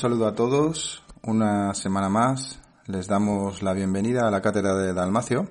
[0.00, 1.02] saludo a todos.
[1.24, 5.50] Una semana más les damos la bienvenida a la Cátedra de Dalmacio,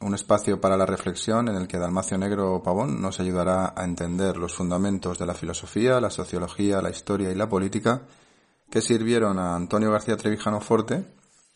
[0.00, 4.36] un espacio para la reflexión en el que Dalmacio Negro Pavón nos ayudará a entender
[4.36, 8.02] los fundamentos de la filosofía, la sociología, la historia y la política
[8.70, 11.04] que sirvieron a Antonio García Trevijano Forte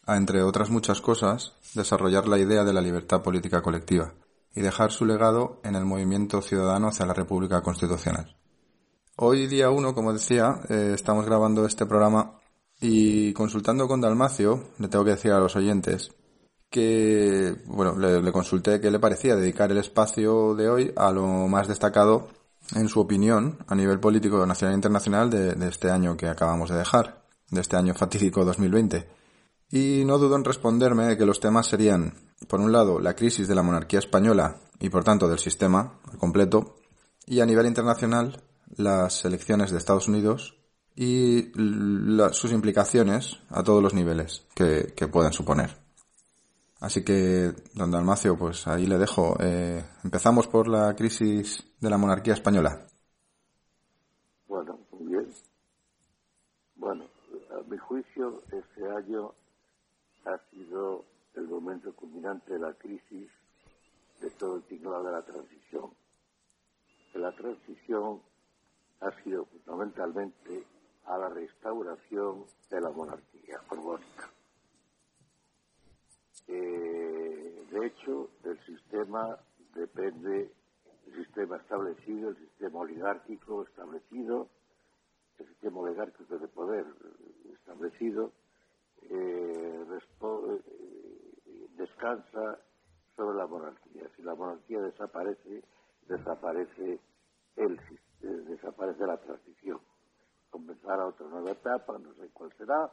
[0.05, 4.15] a, entre otras muchas cosas, desarrollar la idea de la libertad política colectiva
[4.53, 8.35] y dejar su legado en el movimiento ciudadano hacia la República Constitucional.
[9.17, 12.41] Hoy día 1, como decía, eh, estamos grabando este programa
[12.83, 16.11] y consultando con Dalmacio, le tengo que decir a los oyentes
[16.69, 21.69] que, bueno, le, consulté qué le parecía dedicar el espacio de hoy a lo más
[21.69, 22.29] destacado,
[22.75, 26.71] en su opinión, a nivel político nacional e internacional de, de este año que acabamos
[26.71, 29.07] de dejar, de este año fatídico 2020.
[29.71, 32.15] Y no dudo en responderme que los temas serían,
[32.49, 36.19] por un lado, la crisis de la monarquía española y por tanto del sistema al
[36.19, 36.75] completo,
[37.27, 38.43] y a nivel internacional,
[38.77, 40.62] las elecciones de Estados Unidos
[40.95, 41.53] y
[42.33, 45.71] sus implicaciones a todos los niveles que, pueden suponer.
[46.81, 49.37] Así que, don Dalmacio, pues ahí le dejo.
[49.41, 52.87] Eh, empezamos por la crisis de la monarquía española.
[54.49, 55.29] Bueno, muy bien.
[56.77, 57.05] Bueno,
[57.53, 59.33] a mi juicio, este año
[60.25, 63.31] ha sido el momento culminante de la crisis
[64.21, 65.91] de todo el ciclo de la transición.
[67.15, 68.21] La transición
[69.01, 70.65] ha sido fundamentalmente
[71.05, 74.31] a la restauración de la monarquía borbónica.
[76.49, 79.39] Eh, de hecho, el sistema
[79.75, 80.53] depende
[81.07, 84.49] del sistema establecido, el sistema oligárquico establecido,
[85.39, 86.87] el sistema oligárquico de poder
[87.55, 88.33] establecido,
[89.03, 92.59] eh, eh, descansa
[93.17, 94.09] sobre la monarquía.
[94.17, 95.63] Si la monarquía desaparece,
[96.09, 97.01] desaparece
[97.57, 97.81] el
[98.21, 99.81] desaparece la transición.
[100.53, 102.93] Comenzará otra nueva etapa, no sé cuál será,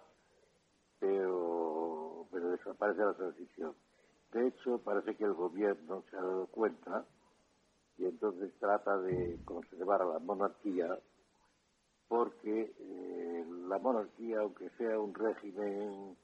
[0.97, 3.75] pero, desaparece la transición.
[4.31, 7.05] De hecho, parece que el gobierno se ha dado cuenta
[7.97, 10.97] y entonces trata de conservar a la monarquía
[12.07, 16.15] porque eh, la monarquía, aunque sea un régimen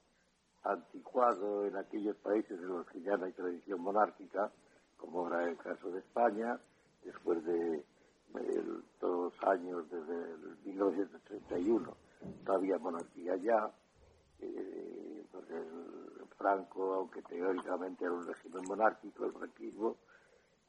[0.64, 4.54] anticuado en aquellos países en los que ya no hay tradición monárquica,
[4.96, 6.62] como ahora el caso de España,
[7.04, 7.84] después de
[9.02, 11.98] los años desde el 1931
[12.46, 13.72] no había monarquía ya,
[14.40, 15.26] el
[16.38, 19.98] Franco, aunque teóricamente era un régimen monárquico, el franquismo,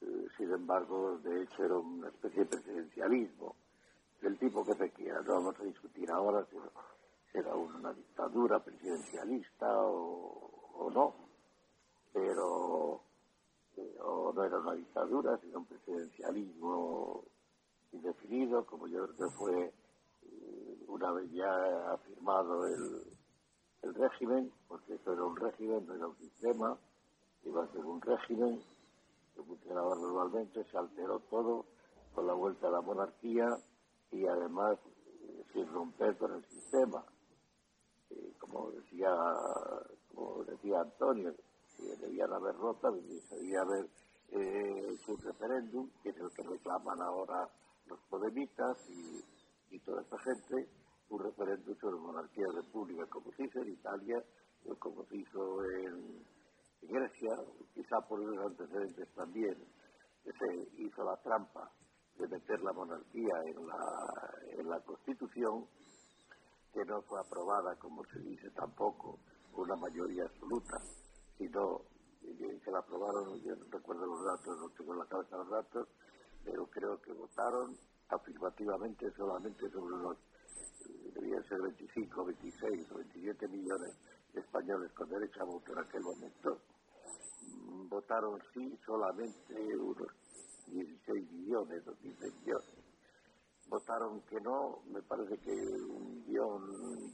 [0.01, 3.57] eh, sin embargo, de hecho era una especie de presidencialismo,
[4.21, 6.57] del tipo que se quiera, no vamos a discutir ahora si
[7.39, 11.15] era una dictadura presidencialista o, no,
[12.13, 13.01] pero
[13.77, 17.25] eh, o no era una dictadura, sino un presidencialismo
[17.97, 23.03] indefinido, como yo creo que fue eh, una vez ya afirmado el,
[23.83, 26.77] régimen, porque eso era un régimen, no era un sistema,
[27.45, 28.61] iba a ser un régimen
[29.33, 31.67] que funcionaba normalmente, se alteró todo
[32.13, 33.47] con la vuelta a la monarquía
[34.11, 34.77] y además
[35.23, 37.05] eh, sin romper con el sistema.
[38.11, 39.15] Eh, como decía
[40.13, 41.33] como decía Antonio,
[42.01, 42.93] debían haber roto,
[43.29, 43.87] se debía haber
[44.31, 47.49] eh, su referéndum, que es el que reclaman ahora
[47.87, 50.69] los podemitas y, toda esta gente
[51.11, 54.25] un referéndum sobre monarquía república, como se hizo en Italia,
[54.65, 56.25] o como se hizo en,
[56.83, 57.31] Grecia,
[57.75, 59.57] quizá por los antecedentes también,
[60.25, 61.71] se hizo la trampa
[62.17, 65.67] de meter la monarquía en la, en la Constitución,
[66.73, 69.19] que no fue aprobada, como se dice tampoco,
[69.53, 70.79] por una mayoría absoluta,
[71.39, 71.83] sino
[72.21, 75.89] que la aprobaron, yo no recuerdo los datos, no tengo en la cabeza los datos,
[76.47, 77.77] pero creo que votaron
[78.09, 80.17] afirmativamente solamente sobre los,
[81.13, 83.93] debían ser 25, 26 o 27 millones
[84.33, 86.61] de españoles con derecho a voto en aquel momento.
[87.43, 90.09] Mm, votaron sí solamente unos
[90.69, 92.75] 16 millones o 15 millones.
[93.69, 96.63] Votaron que no, me parece que un millón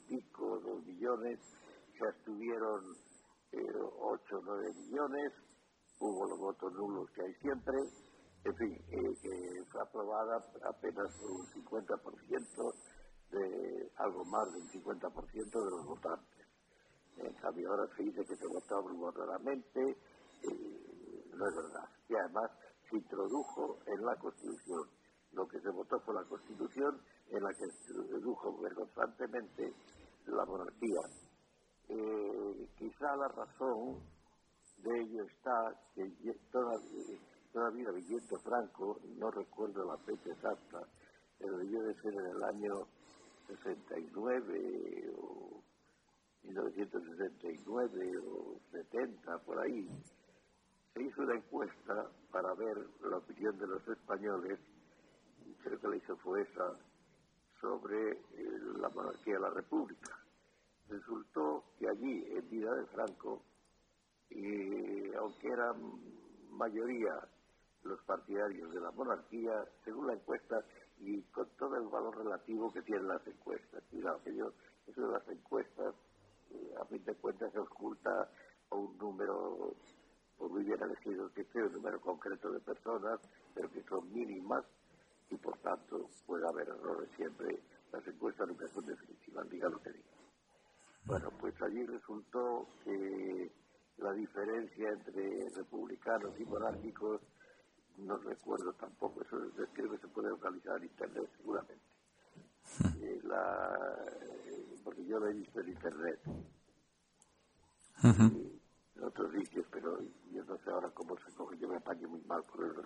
[0.09, 1.41] y pico, dos millones,
[1.99, 2.95] se abstuvieron
[3.53, 5.33] eh, 8 o 9 millones,
[6.01, 7.79] hubo los votos nulos que hay siempre,
[8.45, 10.37] en fin, eh, fue aprobada
[10.69, 12.75] apenas un 50%
[13.31, 16.47] de algo más del 50% de los votantes.
[17.19, 21.89] En cambio, ahora se dice que se votó abrumadoramente, eh, no es verdad.
[22.09, 22.51] Y además
[22.91, 24.89] se introdujo en la Constitución,
[25.33, 27.01] lo que se votó fue la Constitución
[27.31, 29.73] en la que se introdujo vergonzantemente
[30.27, 31.01] la monarquía.
[31.89, 34.03] Eh, quizá la razón
[34.79, 40.87] de ello está que todavía todavía viviendo Franco, no recuerdo la fecha exacta,
[41.39, 42.87] pero debió de ser en el año
[43.47, 45.63] 69 o
[46.45, 49.89] 1969 o 70, por ahí,
[50.95, 54.59] se hizo una encuesta para ver la opinión de los españoles,
[55.63, 56.77] creo que la hizo fue esa,
[57.61, 58.19] sobre eh,
[58.79, 60.19] la monarquía de la República.
[60.89, 63.43] Resultó que allí, en vida de Franco,
[64.31, 65.77] y aunque eran
[66.51, 67.15] mayoría
[67.85, 70.65] los partidarios de la monarquía, según la encuesta,
[71.01, 73.83] y con todo el valor relativo que tienen las encuestas.
[73.91, 74.53] Cuidado, que yo,
[74.87, 75.95] eso de las encuestas,
[76.51, 78.31] eh, a fin de cuentas, se oculta
[78.71, 79.75] un número
[80.39, 83.21] por muy bien elegido que sea, un número concreto de personas,
[83.55, 84.65] pero que son mínimas
[85.31, 87.61] y por tanto puede haber errores siempre.
[87.93, 90.09] Las encuestas nunca son definitivas, diga lo que diga.
[91.05, 93.53] Bueno, pues allí resultó que
[93.99, 97.21] la diferencia entre republicanos y monárquicos
[97.99, 99.39] no recuerdo tampoco, eso
[99.73, 101.85] creo que se puede localizar en internet seguramente.
[103.01, 103.21] Eh,
[104.83, 106.21] porque yo lo he visto en internet.
[108.03, 109.99] en otros sitios, pero
[110.33, 112.83] yo no sé ahora cómo se coge, yo me apaño muy mal por eso.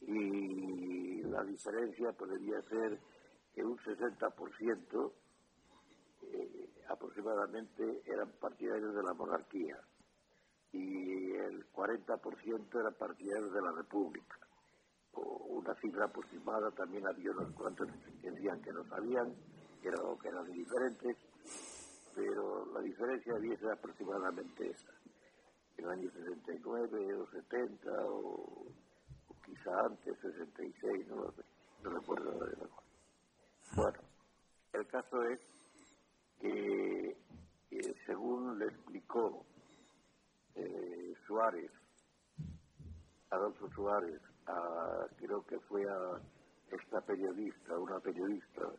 [0.00, 3.00] Y la diferencia podría ser
[3.54, 5.12] que un 60%
[6.22, 9.80] eh, aproximadamente eran partidarios de la monarquía
[10.74, 14.36] y el 40% eran partidarios de la República.
[15.12, 15.20] O
[15.60, 17.88] una cifra aproximada, también había unos cuantos
[18.20, 19.32] que decían que no sabían,
[19.80, 19.90] que,
[20.20, 21.16] que eran diferentes,
[22.12, 24.92] pero la diferencia había ser aproximadamente esa.
[25.76, 28.66] En el año 69 o 70 o,
[29.44, 31.32] quizá antes, 66, no,
[31.84, 32.70] no recuerdo de verdad.
[33.76, 33.98] Bueno,
[34.72, 35.40] el caso es
[36.40, 37.16] que,
[38.06, 39.44] según le explicó
[40.56, 41.70] eh, Suárez,
[43.30, 44.20] Adolfo Suárez,
[45.16, 46.20] creo que fue a
[46.70, 48.70] esta periodista, una periodista,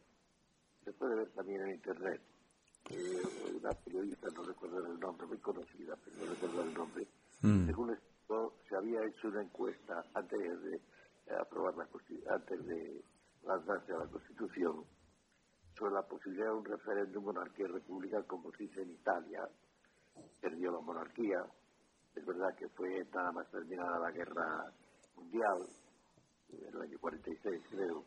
[0.84, 2.22] se puede ver también en internet,
[2.92, 3.22] eh,
[3.60, 7.08] una periodista, no recuerdo el nombre, muy conocida, pero no recuerdo el nombre,
[7.42, 7.66] mm.
[7.66, 10.82] según esto, se había hecho una encuesta antes de
[11.40, 11.88] aprobar la
[12.36, 13.04] antes de
[13.44, 14.86] lanzarse a la Constitución
[15.78, 19.50] sobre la posibilidad de un referéndum monarquía y república como se dice en Italia,
[20.40, 21.46] perdió la monarquía,
[22.16, 24.74] es verdad que fue nada más terminada la guerra
[25.16, 25.68] mundial,
[26.50, 28.06] en el año 46 creo.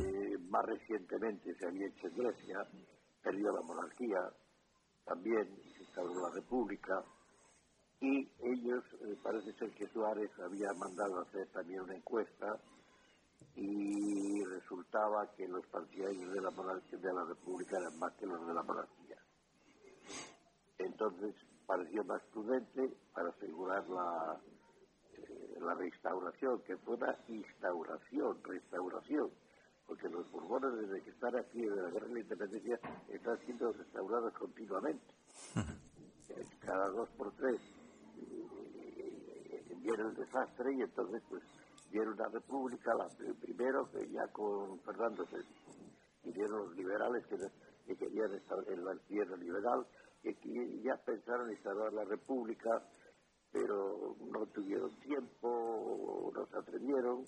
[0.00, 2.66] Eh, más recientemente se había hecho en Grecia,
[3.22, 4.18] perdió la monarquía,
[5.04, 7.04] también se instauró la república,
[8.00, 12.60] y ellos, eh, parece ser que Suárez había mandado hacer también una encuesta
[13.54, 18.44] y resultaba que los partidarios de la monarquía de la república eran más que los
[18.44, 19.18] de la monarquía.
[20.78, 21.36] Entonces,
[21.72, 24.38] pareció más prudente para asegurar la,
[25.14, 29.30] eh, la restauración, que fue una instauración, restauración,
[29.86, 32.78] porque los Borbones desde que están aquí de la guerra de la independencia
[33.08, 35.14] están siendo restaurados continuamente.
[36.60, 37.58] Cada dos por tres
[38.18, 41.42] eh, viene el desastre y entonces pues
[41.90, 43.08] viene una república, la,
[43.40, 45.38] primero que ya con Fernando se
[46.22, 47.38] vinieron los liberales que,
[47.86, 49.86] que querían estar en la tierra liberal
[50.22, 52.70] que ya pensaron instalar la República,
[53.50, 57.24] pero no tuvieron tiempo, no se atrevieron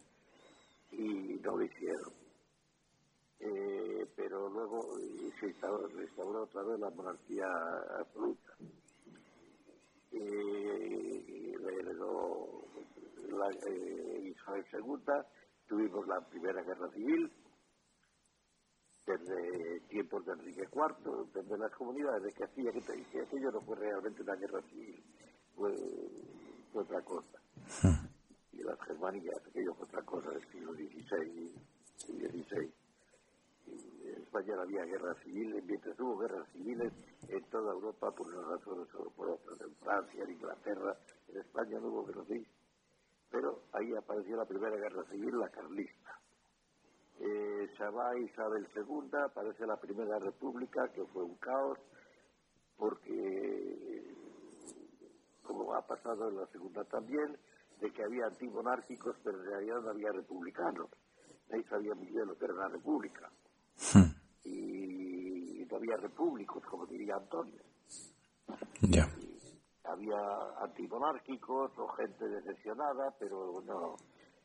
[0.93, 2.13] y no lo hicieron.
[3.41, 4.81] Eh, pero luego
[5.41, 5.47] se
[5.97, 7.47] restauró otra vez la monarquía
[8.01, 8.57] absoluta.
[10.13, 11.55] Eh,
[13.29, 14.97] la, eh, Isabel II,
[15.69, 17.31] tuvimos la Primera Guerra Civil,
[19.07, 23.77] desde tiempos de Enrique IV, desde las comunidades de Castilla, que, que aquello no fue
[23.77, 25.03] realmente una guerra civil,
[25.55, 25.73] fue,
[26.73, 27.39] otra cosa.
[28.53, 31.53] Y las germanías, aquello fue otra cosa del siglo XVI
[32.09, 32.73] y XVI.
[33.67, 36.93] En España no había guerra civil, mientras hubo guerras civiles
[37.29, 40.97] en toda Europa por unas razones o por otras, en Francia, en Inglaterra,
[41.29, 42.49] en España no hubo guerra civil.
[43.31, 46.21] Pero ahí apareció la primera guerra civil, la carlista
[47.21, 51.79] eh, Isabel II, aparece la Primera República, que fue un caos,
[52.77, 54.15] porque,
[55.43, 57.39] como ha pasado en la Segunda también,
[57.81, 60.91] de que había antimonárquicos, pero en realidad no había republicanos.
[61.51, 63.31] Nadie sabía muy bien lo que era la república.
[63.93, 64.49] Hmm.
[64.49, 67.63] Y no había repúblicos, como diría Antonio.
[68.83, 69.09] Ya.
[69.85, 70.19] Había
[70.63, 73.97] antimonárquicos o gente decepcionada, pero no.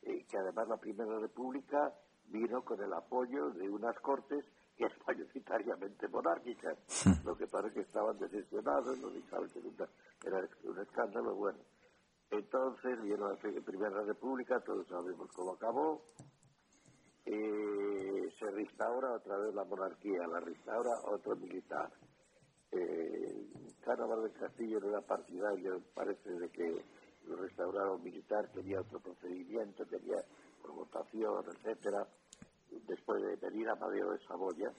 [0.02, 1.94] Eh, que además la Primera República
[2.32, 4.46] vino con el apoyo de unas cortes
[4.76, 6.78] que es mayoritariamente monárquicas,
[7.26, 11.60] lo que parece que estaban decepcionados, no saben que era un escándalo, bueno.
[12.32, 16.04] Entonces vino la Primera República, todos sabemos cómo acabó,
[17.26, 21.92] eh, se restaura otra vez la monarquía, la restaura otro militar.
[22.72, 23.48] Eh,
[23.82, 26.86] Cánovas del Castillo no era partidario, parece de que
[27.28, 30.24] lo restauraron militar, tenía otro procedimiento, tenía
[30.68, 32.08] votación, etcétera.
[32.88, 34.72] Después de venir a Madeo de Saboya,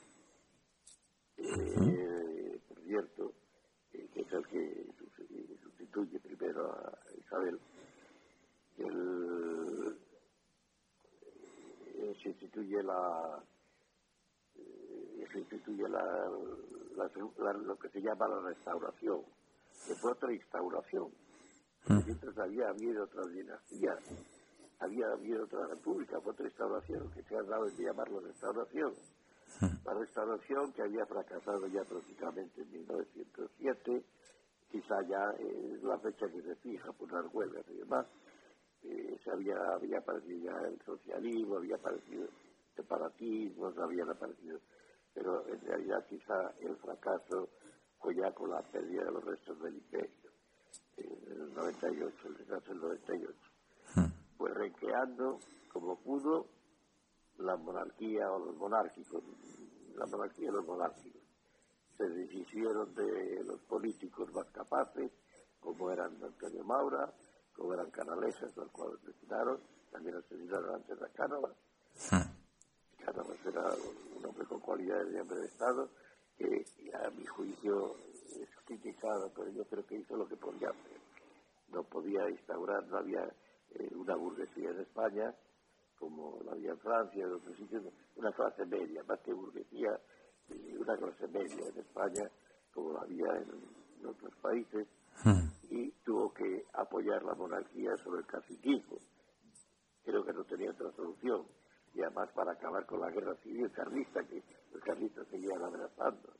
[1.37, 3.32] eh, por cierto,
[3.92, 4.87] eh, que es el que
[5.62, 7.60] sustituye primero a Isabel,
[8.78, 9.99] el,
[11.96, 13.42] eh, se instituye la
[15.32, 16.28] se instituye la,
[17.54, 19.22] lo que se llama la restauración,
[19.87, 21.08] que fue otra instauración.
[21.88, 23.96] Mientras había habido otra dinastía,
[24.80, 28.94] había habido otra república, fue otra restauración, que se ha dado de llamarlo restauración.
[29.84, 34.04] La restauración que había fracasado ya prácticamente en 1907,
[34.70, 38.06] quizá ya es la fecha que se fija por las huelgas y demás,
[38.84, 42.26] eh, se había, había aparecido ya el socialismo, había aparecido
[42.75, 44.58] separatismo, habían aparecido,
[45.12, 47.50] pero en realidad quizá el fracaso
[47.99, 50.30] fue ya con la pérdida de los restos del imperio,
[50.96, 53.50] en el 98, el desastre del 98.
[54.40, 55.38] Pues renqueando
[55.70, 56.47] como pudo
[57.37, 59.23] la monarquía o los monárquicos,
[59.94, 61.20] la monarquía y los monárquicos.
[61.99, 65.12] Se deshicieron de los políticos más capaces,
[65.61, 67.12] como eran Antonio Maura,
[67.54, 69.61] como eran canaleses, los cuales asesinaron,
[69.92, 71.52] también asesinaron antes a Cánovas.
[72.09, 73.75] Cánovas era
[74.16, 75.90] un hombre con cualidades de hombre de Estado,
[76.38, 77.94] que a mi juicio
[78.40, 80.99] es criticado, pero yo creo que hizo lo que podía hacer.
[81.68, 83.30] No podía instaurar, no había
[83.75, 85.35] eh, una burguesía en España,
[85.99, 87.85] como la había en Francia, en otros sitios,
[88.17, 90.00] una clase media, más que burguesía,
[90.49, 92.31] eh, una clase media en España,
[92.73, 94.89] como la había en, otros países,
[95.25, 95.49] hmm.
[95.69, 98.97] y tuvo que apoyar la monarquía sobre el caciquismo.
[100.03, 101.47] Creo que no tenía otra solución.
[101.93, 106.33] Y además para acabar con la guerra civil carlista, que los carlistas seguían amenazando,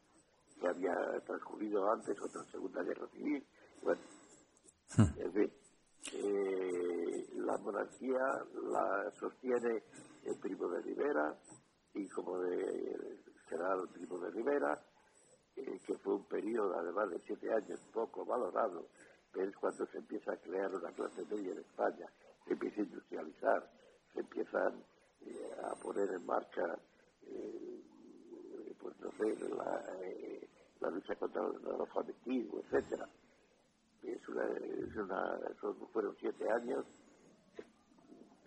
[0.59, 0.95] que había
[1.27, 3.47] transcurrido antes otra segunda guerra civil.
[3.83, 4.01] Bueno,
[4.97, 5.21] hmm.
[5.21, 5.53] en fin,
[6.13, 9.83] eh, la monarquía la sostiene
[10.25, 11.37] el primo de Rivera
[11.95, 14.81] y como de, será el primo de Rivera,
[15.57, 18.87] eh, que fue un periodo además de siete años poco valorado,
[19.33, 22.07] que es cuando se empieza a crear una clase media en España,
[22.47, 23.71] se empieza a industrializar,
[24.15, 24.85] se empiezan
[25.23, 26.79] eh, a poner en marcha,
[28.81, 29.85] pues no sé, la,
[30.81, 33.07] la lucha contra el analfabetismo, etcétera
[34.03, 35.39] es una,
[35.93, 36.85] fueron siete años,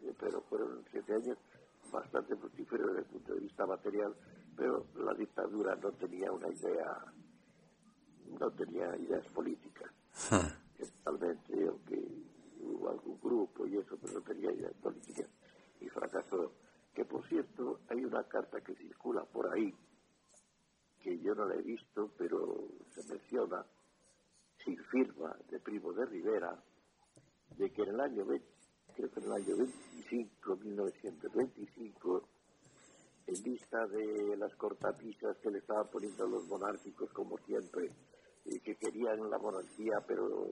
[0.04, 1.38] eh, pero fueron siete años
[1.92, 4.16] bastante fructíferos desde el punto de vista material,
[4.56, 7.14] pero la dictadura no tenía una idea,
[8.40, 9.92] no tenía ideas políticas.
[10.78, 12.04] Totalmente, aunque
[12.62, 15.28] hubo algún grupo y eso, pero no tenía ideas políticas
[15.80, 16.52] y fracasó.
[16.94, 19.74] Que por cierto, hay una carta que circula por ahí,
[21.02, 23.66] que yo no la he visto, pero se menciona,
[24.64, 26.64] sin firma de Primo de Rivera
[27.58, 28.26] de que en el año
[28.96, 32.30] creo que en el año 25, 1925,
[33.28, 37.92] en vista de las cortapisas que le estaban poniendo a los monárquicos como siempre,
[38.46, 40.48] y que querían la monarquía, pero,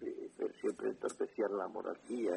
[0.00, 2.32] eh, siempre entorpecían la monarquía.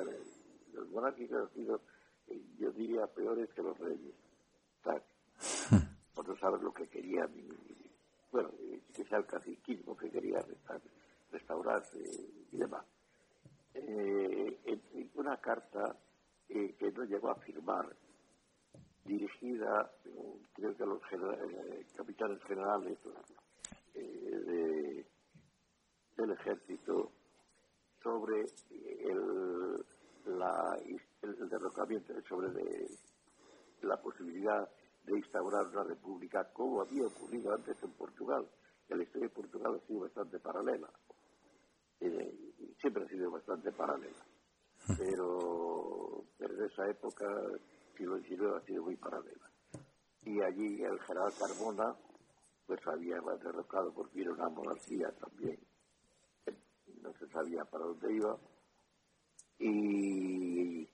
[0.73, 1.81] Los monárquicos han sido,
[2.27, 4.15] eh, yo diría, peores que los reyes.
[6.13, 7.31] Por no saber lo que querían,
[8.31, 10.81] bueno, eh, que sea el caciquismo que quería restar
[11.31, 11.97] restaurarse
[12.51, 12.85] y demás.
[13.73, 14.59] Eh,
[15.15, 15.95] una carta
[16.49, 17.95] eh, que no llegó a firmar,
[19.05, 19.91] dirigida,
[20.53, 22.97] creo que a los eh, capitanes generales
[23.93, 25.05] de,
[26.17, 27.11] del ejército,
[28.03, 29.85] sobre el,
[30.25, 32.87] el, derrocamiento, sobre
[33.81, 34.67] la posibilidad
[35.05, 38.47] de instaurar una república como había ocurrido antes en Portugal.
[38.89, 40.89] La historia de Portugal ha sido bastante paralela
[42.79, 44.25] siempre ha sido bastante paralela.
[44.97, 47.25] Pero, desde esa época,
[47.95, 49.49] siglo XIX ha sido muy paralela.
[50.23, 51.95] Y allí el general Carmona,
[52.65, 55.59] pues había derrocado por fin una monarquía también.
[57.01, 58.37] No se sabía para dónde iba.
[59.59, 60.89] Y,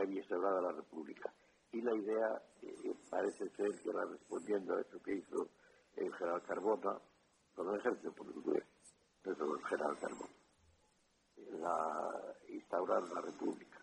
[0.00, 1.30] había cerrado la república.
[1.72, 5.46] Y la idea eh, parece ser que era respondiendo a eso que hizo
[5.96, 6.98] el general Carbona
[7.54, 8.64] con el ejército portugués
[9.24, 10.30] desde el general Carmona,
[11.60, 13.78] la, instaurar la república,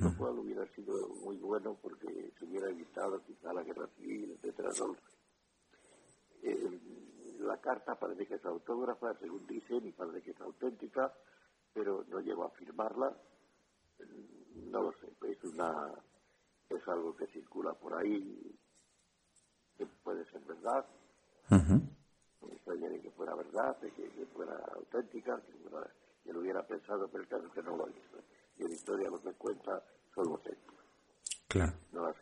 [0.00, 4.70] lo cual hubiera sido muy bueno porque se hubiera evitado quizá la guerra civil, etcétera.
[6.42, 6.80] Eh,
[7.40, 11.12] la carta parece que es autógrafa, según dicen, y parece que es auténtica,
[11.72, 13.16] pero no llego a firmarla.
[14.54, 15.92] No lo sé, es una,
[16.68, 18.58] es algo que circula por ahí,
[19.76, 20.86] que puede ser verdad.
[22.46, 25.52] Me extrañaría que fuera verdad, que, que fuera auténtica, que,
[26.24, 28.18] que, lo hubiera pensado, pero el caso es que no lo ha visto.
[28.58, 29.82] Y la historia lo que cuenta
[30.14, 30.74] son los hechos.
[31.48, 31.72] Claro.
[31.92, 32.16] No es,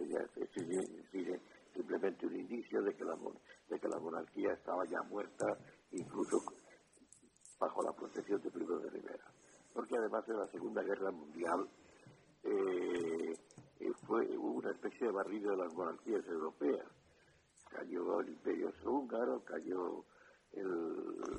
[1.74, 3.16] simplemente un indicio de que, la,
[3.68, 5.46] de que la monarquía estaba ya muerta,
[5.90, 6.38] incluso
[7.58, 9.24] bajo la protección de Primo de Rivera.
[9.72, 11.68] Porque además en la Segunda Guerra Mundial
[12.42, 13.32] eh,
[13.80, 16.86] eh, fue una especie de barrido de las monarquías europeas.
[17.70, 20.04] Cayó el Imperio Húngaro, cayó
[20.52, 21.32] el,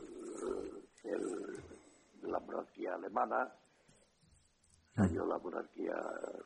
[2.24, 3.54] la monarquía alemana,
[4.94, 5.96] cayó la monarquía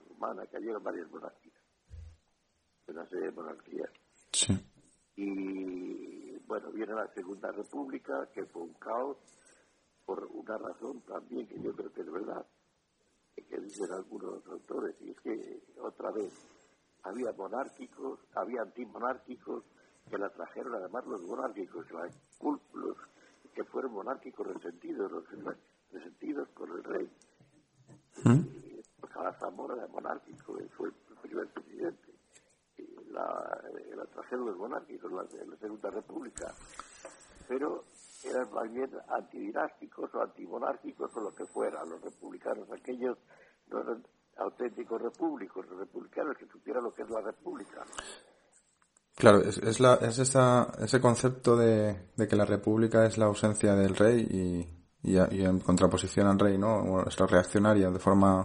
[0.10, 1.64] rumana, cayeron varias monarquías,
[2.88, 3.92] una serie de monarquías.
[4.32, 4.54] Sí.
[5.16, 9.18] Y bueno, viene la Segunda República, que fue un caos,
[10.06, 12.46] por una razón también que yo creo que es verdad
[13.48, 16.34] que dicen algunos autores, y es que otra vez
[17.04, 19.64] había monárquicos, había antimonárquicos
[20.10, 22.98] que la trajeron además los monárquicos, los
[23.54, 25.24] que fueron monárquicos resentidos, los
[25.92, 27.10] resentidos por el rey.
[28.24, 28.42] ¿Mm?
[29.00, 32.14] Pues a Zamora era monárquico, él fue el primer presidente.
[33.12, 33.62] la,
[33.96, 36.54] la trajeron los monárquicos en la Segunda República.
[37.48, 37.84] Pero
[38.24, 43.18] eran más bien antidinásticos o antimonárquicos o lo que fuera, los republicanos, aquellos
[43.70, 44.04] no eran
[44.38, 47.84] auténticos repúblicos, los republicanos que supieran lo que es la república.
[49.18, 53.74] Claro, es, es, la, es esa, ese concepto de, que la república es la ausencia
[53.74, 57.02] del rey y, y, en contraposición al rey, ¿no?
[57.02, 58.44] Es la reaccionaria de forma,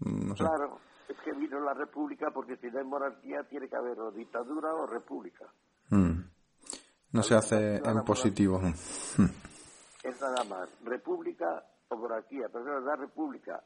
[0.00, 0.44] mm, no sé.
[0.44, 0.78] Claro,
[1.08, 4.74] es que vino la república porque si no hay monarquía tiene que haber o dictadura
[4.74, 5.46] o república.
[5.88, 6.20] Mm.
[7.12, 8.60] No se hace en positivo.
[8.60, 10.68] Es nada más.
[10.84, 12.48] República o monarquía.
[12.52, 13.62] Pero es la república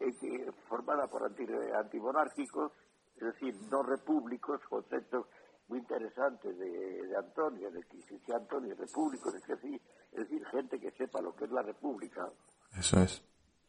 [0.00, 1.46] eh, formada por anti,
[1.78, 2.72] antimonárquicos,
[3.16, 5.26] es decir, no repúblicos, conceptos
[5.68, 9.80] muy interesantes de, Antonio, de que dice Antonio, repúblico, es decir,
[10.12, 12.30] es decir, gente que sepa lo que es la república.
[12.78, 13.22] Eso es.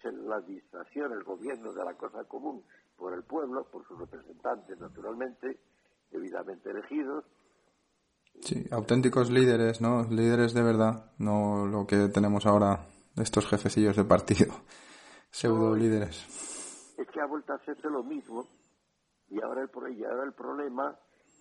[0.04, 2.64] La administración, el gobierno de la cosa común
[2.96, 5.60] por el pueblo, por sus representantes, naturalmente,
[6.12, 7.26] debidamente elegidos,
[8.42, 10.04] Sí, auténticos líderes, ¿no?
[10.04, 14.54] Líderes de verdad, no lo que tenemos ahora, estos jefecillos de partido,
[15.32, 16.94] pseudo líderes.
[16.98, 18.48] Es que ha vuelto a hacerse lo mismo
[19.30, 20.98] y ahora el, y ahora el problema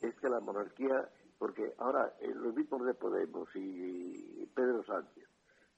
[0.09, 5.29] es que la monarquía, porque ahora eh, los mismos de Podemos y Pedro Sánchez,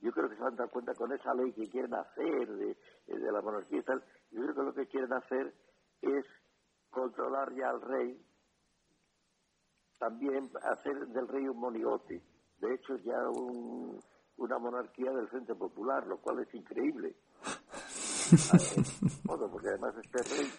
[0.01, 3.33] yo creo que se han dado cuenta con esa ley que quieren hacer de, de
[3.33, 5.55] la monarquía y tal, yo creo que lo que quieren hacer
[6.03, 6.25] es
[6.91, 8.25] controlar ya al rey
[9.99, 12.23] también hacer del rey un monigote.
[12.61, 13.19] De hecho, ya
[14.37, 17.17] una monarquía del Frente Popular, lo cual es increíble.
[19.25, 20.51] bueno, porque además este rey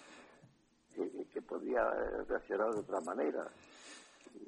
[1.49, 1.83] que, podía
[2.27, 3.47] reaccionar de otra manera.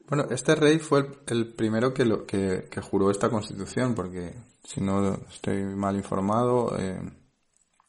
[0.07, 4.33] Bueno, este rey fue el, primero que, lo, que, juró esta constitución, porque
[4.63, 6.99] si no estoy mal informado, eh,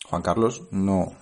[0.09, 1.13] Juan Carlos no,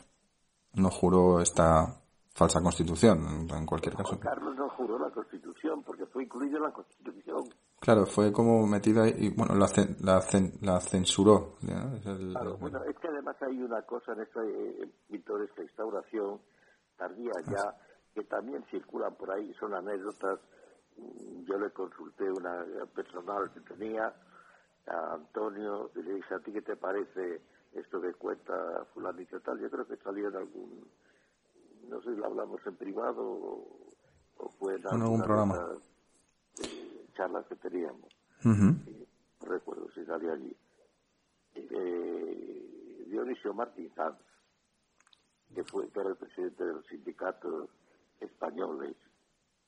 [0.75, 1.97] no juró esta
[2.33, 4.17] falsa constitución, en cualquier caso.
[4.17, 7.49] Juan Carlos no juró la constitución porque fue incluido en la constitución.
[7.81, 9.67] Claro, fue como metida y, bueno, la,
[10.01, 10.23] la,
[10.61, 11.57] la censuró.
[11.63, 16.41] claro, bueno, es que además hay una cosa en esta eh, pintoresca instauración
[17.01, 17.75] tardía ya,
[18.15, 20.39] que también circulan por ahí, son anécdotas.
[21.47, 24.15] Yo le consulté una personal que tenía,
[24.87, 27.41] a Antonio, y le dije, ¿a ti qué te parece
[27.73, 29.59] esto que cuenta fulanito tal?
[29.59, 30.91] Yo creo que salió en algún
[31.89, 35.77] no sé si lo hablamos en privado o, fue en algún programa.
[37.15, 38.09] charlas que teníamos.
[38.45, 38.77] no
[39.41, 40.57] recuerdo si salió allí.
[41.55, 44.17] Eh, Dionisio Martín Sanz,
[45.55, 47.71] que, fue, que era el presidente de los sindicatos
[48.21, 48.97] españoles,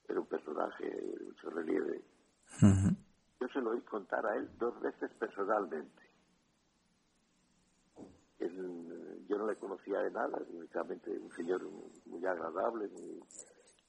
[0.09, 2.03] era un personaje de mucho relieve.
[3.41, 6.03] Yo se lo oí contar a él dos veces personalmente
[9.29, 11.63] yo no le conocía de nada, únicamente un señor
[12.07, 13.23] muy agradable, muy,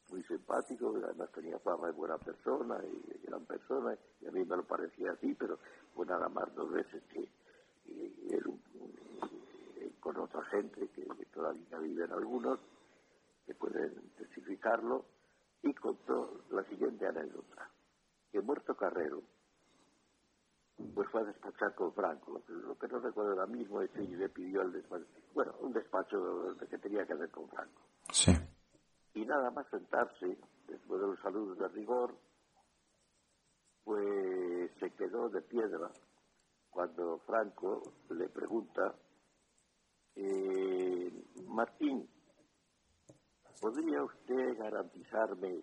[0.09, 4.45] muy simpático, además tenía fama de buena persona y de gran persona, y a mí
[4.45, 5.59] me lo parecía así, pero
[5.93, 7.27] fue nada más dos veces que
[8.29, 8.43] él
[10.03, 12.59] con otra gente que, todavía viven algunos,
[13.45, 15.05] que pueden testificarlo,
[15.61, 17.69] y contó la siguiente anécdota,
[18.29, 19.21] que muerto Carrero,
[20.93, 22.41] pues fue a despachar con Franco.
[22.49, 26.57] Lo que, no recuerdo ahora mismo es si le pidió el despacho, bueno, un despacho
[26.69, 27.81] que tenía que ver con Franco.
[28.11, 28.33] Sí.
[29.13, 30.37] Y nada más sentarse,
[30.67, 32.13] después de los saludos de rigor,
[33.85, 35.89] pues se quedó de piedra
[36.69, 38.95] cuando Franco le pregunta,
[40.15, 41.11] eh,
[41.47, 42.07] Martín,
[43.59, 45.61] ¿podría usted garantizarme,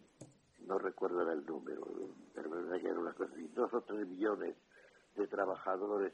[0.67, 1.87] no recuerdo el número,
[2.35, 4.57] pero verdad que era una cosa así, dos o tres millones
[5.17, 6.13] de trabajadores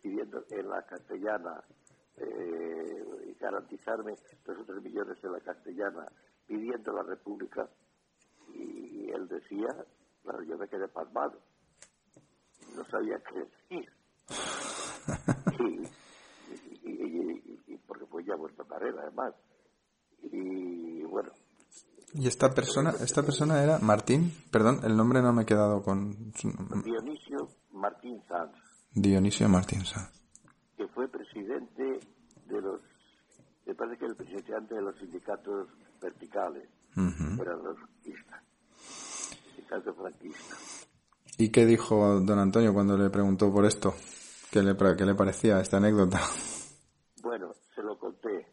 [0.00, 1.62] pidiendo en la castellana,
[2.16, 4.14] eh, garantizarme
[4.44, 6.10] dos o tres millones en la castellana
[6.46, 7.68] pidiendo la república?
[8.54, 9.68] Y él decía,
[10.22, 11.38] claro, yo me quedé pasmado,
[12.74, 13.92] no sabía qué decir.
[15.60, 15.97] y,
[18.28, 19.34] ya vuelta carrera además.
[20.22, 21.30] Y bueno.
[22.14, 24.32] ¿Y esta persona, esta persona era Martín?
[24.50, 26.32] Perdón, el nombre no me he quedado con...
[26.84, 28.52] Dionisio Martín Sanz.
[28.92, 30.10] Dionisio Martín Sanz.
[30.76, 32.00] Que fue presidente
[32.46, 32.80] de los...
[33.66, 35.68] Me parece que el presidente de los sindicatos
[36.00, 36.68] verticales.
[36.96, 38.42] Era los franquistas.
[39.54, 40.56] Sindicato franquista.
[41.36, 43.94] ¿Y qué dijo don Antonio cuando le preguntó por esto?
[44.50, 46.20] ¿Qué le, qué le parecía esta anécdota?
[47.22, 48.46] Bueno, se lo conté.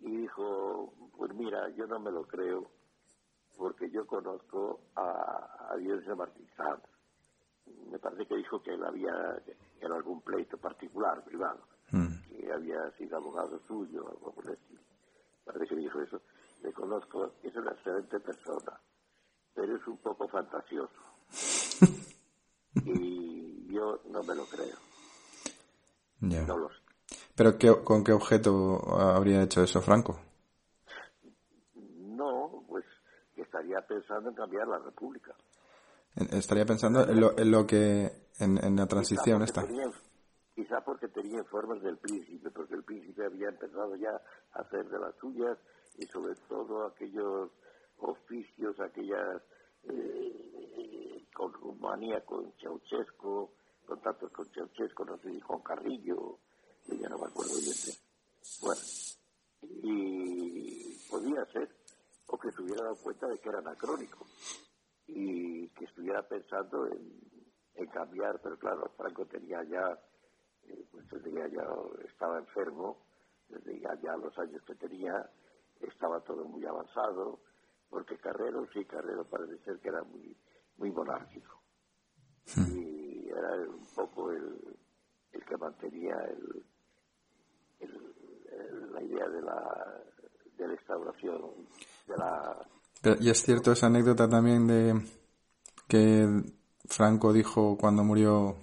[0.00, 2.68] Y dijo, pues mira, yo no me lo creo,
[3.56, 6.82] porque yo conozco a, a Dionisio Martín Sanz.
[7.92, 9.40] Me parece que dijo que él había,
[9.80, 11.60] en algún pleito particular, privado,
[11.92, 12.28] mm.
[12.28, 14.80] que había sido abogado suyo, algo por el estilo.
[15.44, 16.20] Parece que dijo eso.
[16.60, 18.80] Le conozco, es una excelente persona,
[19.54, 20.90] pero es un poco fantasioso.
[22.84, 24.76] y yo no me lo creo.
[26.18, 26.82] No lo sé.
[27.36, 30.18] ¿Pero qué, con qué objeto habría hecho eso Franco?
[32.22, 32.84] No, pues
[33.34, 35.34] que estaría pensando en cambiar la República.
[36.32, 39.64] Estaría pensando en lo, en lo que, en, la transición esta.
[40.54, 44.20] quizá porque tenía informes del príncipe, porque el príncipe había empezado ya
[44.52, 45.56] a hacer de las suyas
[45.96, 47.50] y sobre todo aquellos
[47.98, 49.42] oficios, aquellas
[49.84, 53.50] eh, con Rumanía, con Ceausescu,
[53.86, 56.38] contactos con Ceausescu, no sé si con Carrillo,
[56.86, 57.96] yo ya no me acuerdo bien
[58.60, 58.80] Bueno,
[59.82, 61.68] y podía ser,
[62.32, 64.24] o que se hubiera dado cuenta de que era anacrónico,
[65.06, 67.20] y que estuviera pensando en,
[67.74, 69.98] en cambiar, pero claro, Franco tenía ya,
[70.64, 71.68] eh, pues tenía ya,
[72.08, 73.04] estaba enfermo,
[73.48, 75.30] desde ya, ya los años que tenía,
[75.80, 77.40] estaba todo muy avanzado,
[77.90, 80.34] porque Carrero, sí, Carrero parece ser que era muy,
[80.78, 81.60] muy monárquico.
[82.56, 82.78] Hmm.
[82.78, 84.78] Y era un poco el,
[85.32, 86.64] el que mantenía el,
[88.90, 90.11] la idea de la,
[90.62, 91.40] de la instauración,
[92.06, 92.66] de la...
[93.20, 94.94] y es cierto esa anécdota también de
[95.88, 96.26] que
[96.86, 98.56] Franco dijo cuando murió,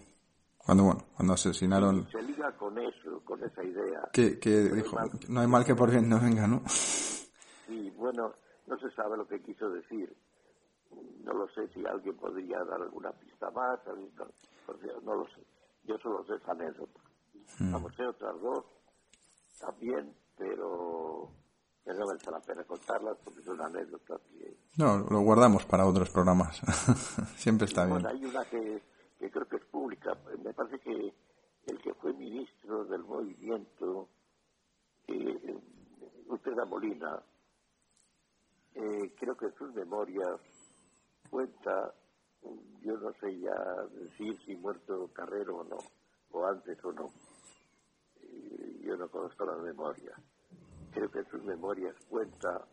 [0.58, 2.08] cuando bueno, cuando asesinaron...
[2.12, 4.10] Se liga con eso, con esa idea.
[4.14, 6.62] Que, dijo, no hay mal que por bien no venga, ¿no?
[6.68, 8.34] Sí, bueno,
[8.68, 10.16] no se sabe lo que quiso decir.
[11.24, 13.80] No lo sé si alguien podría dar alguna pista más,
[15.04, 15.46] no lo sé.
[15.84, 17.00] Yo solo sé esa anécdota.
[17.60, 17.74] Hmm.
[17.74, 18.66] Vamos, sé otras dos
[19.60, 21.30] también, pero,
[21.86, 24.58] no merece la pena contarlas porque es una anécdota que...
[24.78, 26.58] No, lo guardamos para otros programas.
[27.36, 28.06] Siempre está bien.
[28.06, 28.82] hay una que,
[29.18, 30.16] creo que es pública.
[30.44, 31.14] Me parece que
[31.66, 34.08] el que fue ministro del movimiento,
[35.08, 35.60] eh,
[36.28, 37.22] usted da Molina,
[38.76, 40.40] eh, creo que en sus memorias
[41.30, 41.94] cuenta,
[42.82, 43.56] yo no sé ya
[43.92, 45.78] decir si muerto Carrero o no,
[46.32, 47.10] o antes o no
[48.90, 50.12] yo no conozco la memoria.
[50.92, 52.68] Creo que en sus memorias cuenta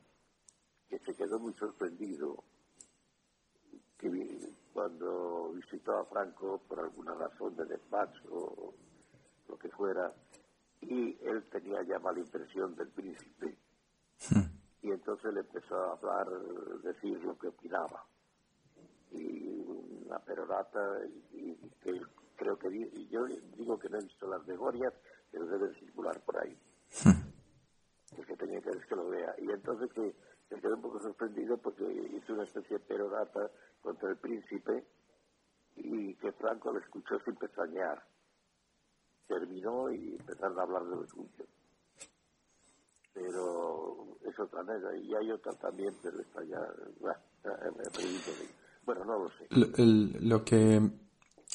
[0.89, 2.45] que se quedó muy sorprendido
[3.99, 8.75] que cuando visitó a Franco por alguna razón de despacho o
[9.49, 10.13] lo que fuera,
[10.81, 13.59] y él tenía ya mala impresión del príncipe.
[14.31, 14.43] Hmm.
[14.83, 16.29] Y entonces le empezó a hablar,
[16.83, 18.05] decir lo que opinaba.
[19.13, 19.65] Y
[20.07, 21.01] una perorata,
[21.33, 22.01] y, que
[22.37, 23.25] creo que, y yo
[23.57, 24.93] digo que no he visto las memorias,
[25.31, 26.57] pero debe circular por ahí.
[28.13, 29.35] Es que tenía que ver que lo vea.
[29.39, 30.15] Y entonces que
[30.49, 33.51] se quedó un poco sorprendido porque hizo una especie de perorata
[33.83, 34.85] contra el príncipe
[35.77, 38.03] y que Franco lo escuchó sin pestañear.
[39.27, 41.45] Terminó y empezaron a hablar de lo suyo.
[43.13, 44.97] Pero es otra manera.
[44.97, 46.61] Y hay otra también, pero está ya...
[48.85, 49.47] Bueno, no lo sé.
[50.21, 50.81] lo que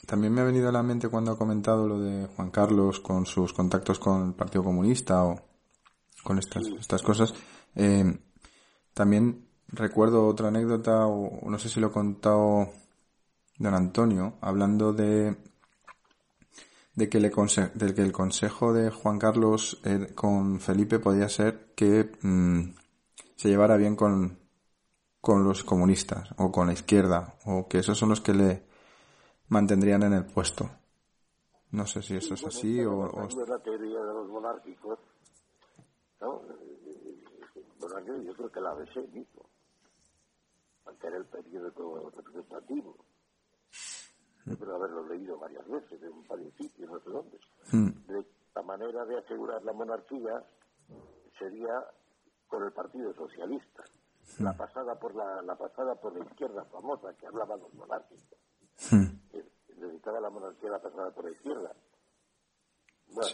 [0.06, 3.26] también me ha venido a la mente cuando ha comentado lo de Juan Carlos con
[3.26, 5.51] sus contactos con el Partido Comunista o
[6.24, 7.34] con estas, estas cosas.
[7.76, 8.20] Eh,
[8.94, 12.70] también recuerdo otra anécdota, o no sé si lo ha contado
[13.58, 15.36] don Antonio, hablando de
[16.96, 21.74] de que, le de que el consejo de Juan Carlos eh, con Felipe podía ser
[21.76, 22.74] que mm,
[23.36, 24.38] se llevara bien con,
[25.22, 28.64] con los comunistas o con la izquierda o que esos son los que le
[29.48, 30.70] mantendrían en el puesto.
[31.72, 33.28] No sé si eso es así o, o...
[33.48, 35.00] la teoría de los monárquicos,
[36.22, 36.42] ¿no?
[37.80, 39.50] Bueno, yo creo que la ABC mismo,
[40.86, 42.96] aunque era el periodo representativo.
[44.46, 47.40] Yo creo haberlo leído varias veces en varios sitios, no sé dónde.
[47.72, 47.90] Hmm.
[48.08, 50.44] De la manera de asegurar la monarquía
[51.38, 51.86] sería
[52.48, 53.84] con el Partido Socialista.
[54.38, 54.44] Hmm.
[54.44, 58.38] La pasada por la, la pasada por la izquierda famosa que hablaba los monárquicos.
[58.90, 59.22] Hmm.
[59.78, 61.72] Necesitaba la monarquía la pasada por la izquierda.
[63.08, 63.32] Bueno,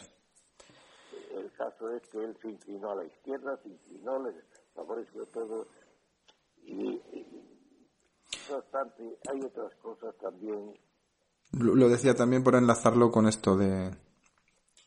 [1.35, 4.33] el caso es que él se inclinó a la izquierda, se inclinó, le
[4.73, 5.67] favoreció todo.
[6.63, 7.01] Y,
[8.49, 10.73] no obstante, hay otras cosas también.
[11.51, 13.91] Lo decía también por enlazarlo con esto de,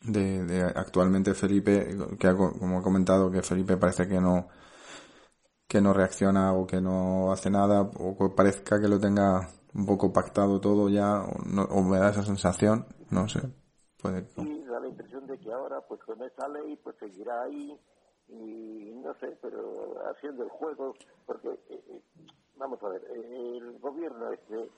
[0.03, 4.48] de, actualmente Felipe, que como ha comentado, que Felipe parece que no
[5.66, 9.87] que no reacciona o que no hace nada o que parezca que lo tenga un
[9.87, 13.40] poco pactado todo ya o, me da esa sensación, no sé.
[14.03, 14.26] Puede...
[14.37, 14.60] La
[14.90, 17.79] impresión de que ahora pues con esa ley pues seguirá ahí
[18.29, 20.94] y no sé, pero haciendo el juego,
[21.26, 22.03] porque eh, eh,
[22.57, 24.70] vamos a ver, el gobierno este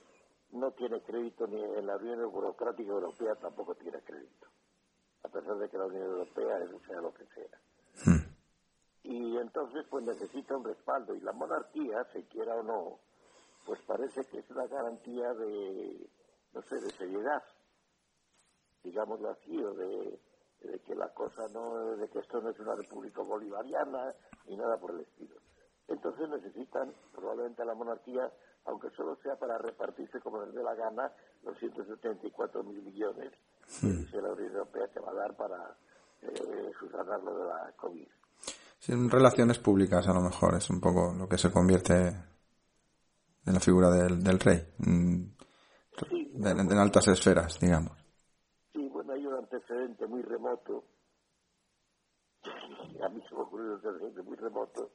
[0.51, 4.47] no tiene crédito ni en la Unión Burocrática Europea tampoco tiene crédito
[5.23, 7.59] a pesar de que la Unión Europea sea lo que sea.
[8.05, 8.23] Hmm.
[9.03, 12.99] Y entonces pues necesita un respaldo y la monarquía, se quiera o no,
[13.65, 16.09] pues parece que es una garantía de,
[16.53, 17.43] no sé, de seriedad,
[18.83, 20.19] digámoslo así, o de,
[20.61, 24.13] de que la cosa no, de que esto no es una república bolivariana
[24.47, 25.35] ni nada por el estilo.
[25.87, 28.31] Entonces necesitan probablemente la monarquía,
[28.65, 31.11] aunque solo sea para repartirse como les dé la gana,
[31.43, 33.31] los 174 mil millones
[33.81, 35.77] que dice la Unión Europea que va a dar para
[36.21, 38.07] eh, subsanarlo de la COVID.
[38.79, 41.93] Sí, en relaciones públicas a lo mejor es un poco lo que se convierte
[43.45, 45.35] en la figura del, del rey, en,
[46.35, 47.97] en, altas esferas, digamos.
[48.71, 50.83] Sí, bueno, hay un antecedente muy remoto,
[53.01, 54.91] a mí se me ocurrió un antecedente muy remoto,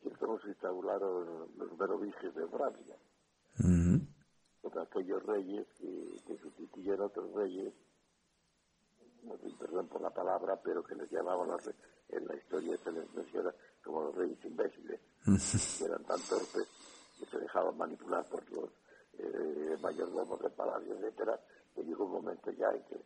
[0.00, 2.96] que es cómo se instauraron los merovingios de Bravia.
[4.62, 7.72] Con aquellos reyes que, que sustituyeron a otros reyes
[9.24, 11.48] no perdón por la palabra, pero que les llamaban
[12.08, 15.00] en la historia se les menciona como los reyes imbéciles,
[15.78, 16.68] que eran tan torpes
[17.18, 18.70] que se dejaban manipular por los
[19.18, 21.40] eh, mayordomos del palacio, etcétera,
[21.74, 23.00] que llegó un momento ya en que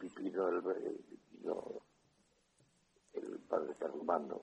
[0.00, 0.98] el Pipino, el,
[3.14, 4.42] el padre Carlomagno,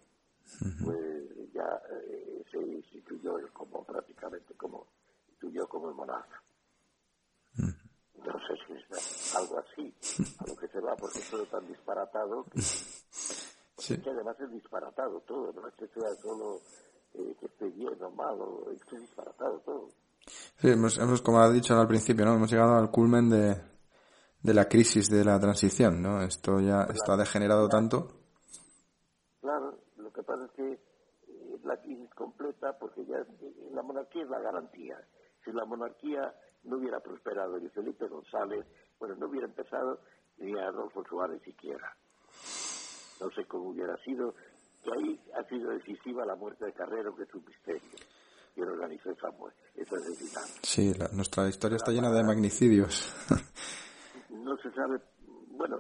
[0.84, 4.88] pues ya eh, se instituyó él como prácticamente como
[5.30, 6.42] instituyó como el monarca.
[7.58, 9.94] No sé si es algo así,
[10.40, 12.62] a lo que se va, porque es todo tan disparatado que,
[14.10, 16.62] además es disparatado todo, no es que sea solo
[17.16, 19.90] eh, que esté bien o malo, es que es disparatado todo.
[20.58, 22.36] Sí, hemos, hemos, como ha dicho al principio, ¿no?
[22.36, 23.60] Hemos llegado al culmen de,
[24.44, 26.22] de la crisis de la transición, ¿no?
[26.22, 28.08] Esto ya está degenerado tanto.
[29.40, 34.24] Claro, lo que pasa es que eh, la crisis completa, porque ya eh, la monarquía
[34.24, 34.98] es la garantía.
[35.46, 38.66] Si la monarquía no hubiera prosperado ni Felipe González,
[39.00, 40.00] bueno, no hubiera empezado
[40.38, 41.96] ni Adolfo Suárez siquiera.
[43.20, 44.34] No sé cómo hubiera sido,
[44.84, 47.98] que ahí ha sido decisiva la muerte de Carrero, que es un misterio.
[48.56, 49.30] Y organizó esa,
[49.76, 50.60] esa asesinato.
[50.64, 53.14] Sí, nuestra historia está llena de magnicidios.
[54.44, 55.00] no se sabe,
[55.50, 55.78] bueno,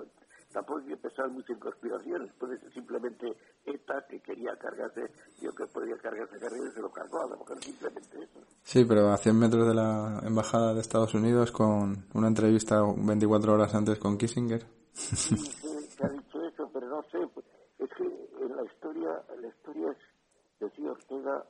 [0.51, 3.27] tampoco hay que pensar mucho en conspiraciones, puede ser simplemente
[3.65, 7.37] ETA que quería cargarse, yo que podía cargarse Carrero y se lo cargó, a lo
[7.37, 8.39] mejor simplemente eso.
[8.63, 13.53] Sí, pero a 100 metros de la embajada de Estados Unidos con una entrevista 24
[13.53, 14.65] horas antes con Kissinger.
[14.93, 17.45] Sí, se ha dicho eso, pero no sé, pues,
[17.79, 19.97] es que en la historia, la historia es,
[20.59, 21.45] decía Ortega,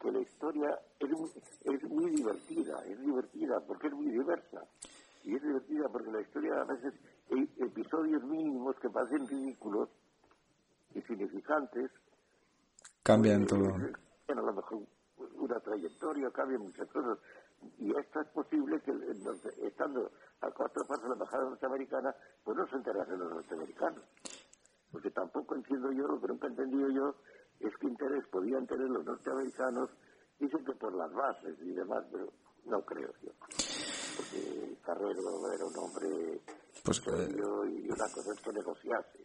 [0.00, 1.30] que la historia es muy,
[1.64, 4.64] es muy divertida, es divertida porque es muy diversa.
[5.28, 6.94] Y es divertida porque la historia a veces
[7.30, 9.90] hay episodios mínimos que parecen ridículos
[10.94, 11.90] y significantes.
[13.02, 13.74] Cambian todo.
[14.26, 14.86] Bueno, a lo mejor
[15.34, 17.18] una trayectoria, cambian muchas cosas.
[17.78, 18.92] Y esto es posible que
[19.66, 20.10] estando
[20.40, 24.04] a cuatro pasos de la embajada norteamericana, pues no se enterasen los norteamericanos.
[24.90, 27.14] Porque tampoco entiendo yo, lo que nunca he entendido yo,
[27.60, 29.90] es que interés podían tener los norteamericanos,
[30.40, 32.32] dicen que por las bases y demás, pero
[32.64, 33.32] no creo yo.
[34.18, 36.40] Porque Carrero era un hombre
[36.82, 39.18] pues, serio y una cosa es que negociase.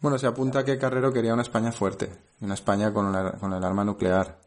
[0.00, 3.82] Bueno, se apunta que Carrero quería una España fuerte, una España con, con el arma
[3.82, 4.38] nuclear,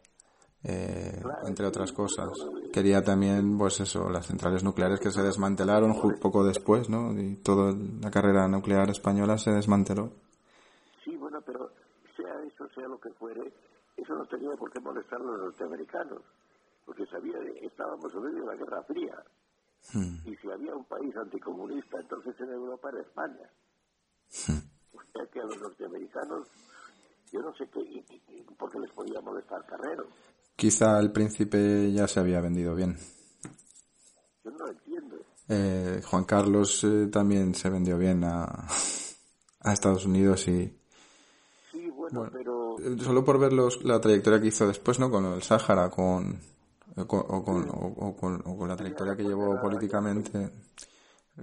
[0.62, 2.30] eh, entre otras cosas.
[2.72, 7.12] Quería también, pues eso, las centrales nucleares que se desmantelaron poco después, ¿no?
[7.20, 10.12] Y toda la carrera nuclear española se desmanteló.
[11.04, 11.70] Sí, bueno, pero
[12.16, 13.52] sea eso, sea lo que fuere,
[13.96, 16.22] eso no tenía por qué molestar a los norteamericanos,
[16.86, 19.24] porque sabía, estábamos en medio de la Guerra Fría.
[19.92, 20.16] Hmm.
[20.24, 23.50] Y si había un país anticomunista, entonces en Europa era España.
[24.46, 24.58] Hmm.
[24.96, 26.46] O sea que a los norteamericanos
[27.32, 28.04] Yo no sé qué,
[28.56, 30.06] por qué les podía molestar Carrero.
[30.56, 32.96] Quizá el príncipe ya se había vendido bien.
[34.44, 35.16] Yo no lo entiendo.
[35.48, 38.44] Eh, Juan Carlos eh, también se vendió bien a,
[39.60, 40.76] a Estados Unidos y...
[41.70, 42.76] Sí, bueno, pero...
[42.78, 45.10] Eh, solo por ver los, la trayectoria que hizo después, ¿no?
[45.10, 46.40] Con el Sáhara, con,
[46.96, 50.50] o, con, o, con, o, con, o con la trayectoria que llevó políticamente.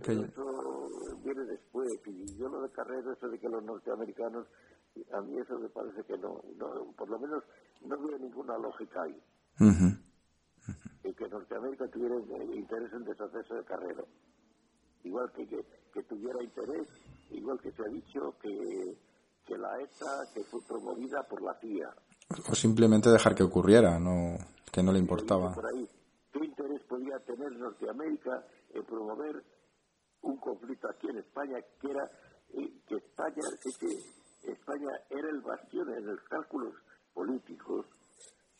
[0.03, 0.13] Que...
[0.13, 0.89] Eso
[1.23, 1.91] viene después.
[2.05, 4.47] Y yo lo de Carrero, eso de que los norteamericanos,
[5.13, 7.43] a mí eso me parece que no, no por lo menos
[7.81, 9.21] no había ninguna lógica ahí.
[9.60, 9.97] Uh -huh.
[10.67, 11.10] Uh -huh.
[11.10, 12.15] Y que Norteamérica tuviera
[12.53, 14.07] interés en deshacerse de Carrero.
[15.03, 16.88] Igual que, que, que tuviera interés,
[17.29, 18.97] igual que se ha dicho que,
[19.45, 21.95] que la ETA que fue promovida por la CIA.
[22.49, 24.36] O simplemente dejar que ocurriera, no
[24.78, 25.56] que no le importaba.
[25.56, 25.66] Por.
[26.32, 29.44] ¿Qué interés podía tener Norteamérica en promover
[30.22, 32.06] un conflicto aquí en España que era
[32.54, 36.76] eh, que España es que España era el bastión en los cálculos
[37.12, 37.88] políticos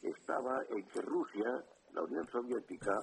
[0.02, 2.98] estaba en que Rusia, la Unión Soviética,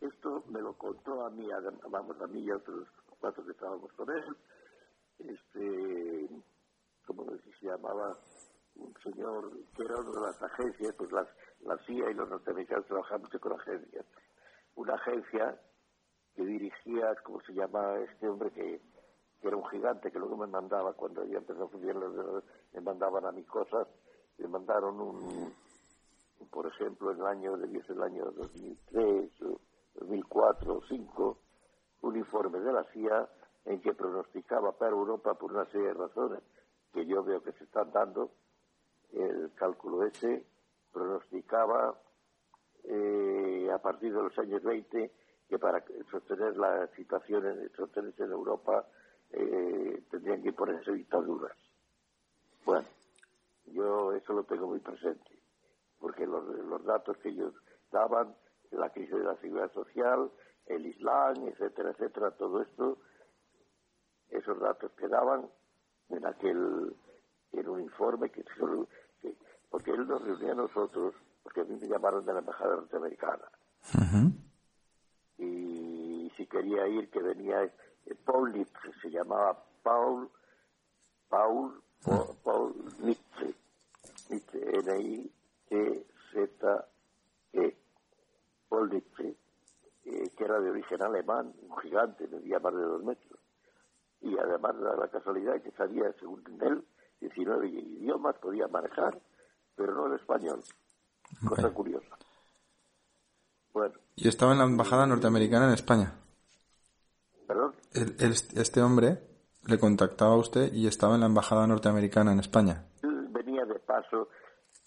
[0.00, 1.48] esto me lo contó a mí,
[1.90, 2.86] vamos, a mí y a otros
[3.18, 4.36] cuatro que estábamos con él,
[5.18, 6.28] este,
[7.06, 8.16] como se llamaba,
[8.76, 11.28] un señor que era una de las agencias, pues las,
[11.62, 14.04] la CIA y los norteamericanos trabajaban mucho con agencias.
[14.74, 15.60] Una agencia
[16.34, 18.80] que dirigía, ¿cómo se llama este hombre que,
[19.42, 22.08] era un gigante que luego me mandaba cuando ya empezó a funcionar,
[22.72, 23.88] me mandaban a mí cosas,
[24.38, 25.52] me mandaron un,
[26.50, 29.32] por ejemplo, en el año, debió ser el año 2003,
[29.94, 31.38] 2004, 2005,
[32.02, 33.28] un informe de la CIA
[33.64, 36.40] en que pronosticaba para Europa por una serie de razones
[36.92, 38.30] que yo veo que se están dando,
[39.12, 40.46] el cálculo ese
[40.92, 41.98] pronosticaba
[42.84, 45.10] eh, a partir de los años 20
[45.48, 48.86] que para sostener la situación, en, sostenerse en Europa,
[49.30, 51.56] eh, tendrían que ponerse dictaduras.
[52.64, 52.86] Bueno,
[53.66, 55.38] yo eso lo tengo muy presente,
[56.00, 57.54] porque los, los datos que ellos
[57.90, 58.34] daban,
[58.70, 60.30] la crisis de la seguridad social,
[60.66, 62.98] el Islam, etcétera, etcétera, todo esto,
[64.30, 65.50] esos datos que daban
[66.08, 66.96] en aquel,
[67.52, 68.44] en un informe que,
[69.72, 73.48] porque él nos reunía a nosotros, porque a mí me llamaron de la embajada norteamericana.
[73.94, 74.30] Uh -huh.
[75.38, 77.72] Y si quería ir, que venía eh,
[78.22, 80.30] Paul Nietzsche, se llamaba Paul,
[81.30, 83.54] Paul, Paul, Paul Nietzsche,
[84.28, 84.78] Nietzsche,
[85.70, 86.06] N-I-T-Z-E,
[88.68, 89.36] Paul Nietzsche,
[90.04, 93.40] eh, que era de origen alemán, un gigante, medía más de dos metros.
[94.20, 96.84] Y además de la casualidad que sabía, según él,
[97.20, 99.18] 19 idiomas, podía manejar,
[99.76, 100.62] pero no el español.
[101.48, 101.74] Cosa okay.
[101.74, 102.16] curiosa.
[103.72, 103.94] Bueno.
[104.16, 106.12] ¿Y estaba en la embajada norteamericana en España?
[107.46, 107.74] ¿Perdón?
[107.94, 109.18] El, el, este hombre
[109.66, 112.84] le contactaba a usted y estaba en la embajada norteamericana en España.
[113.02, 114.28] Venía de paso,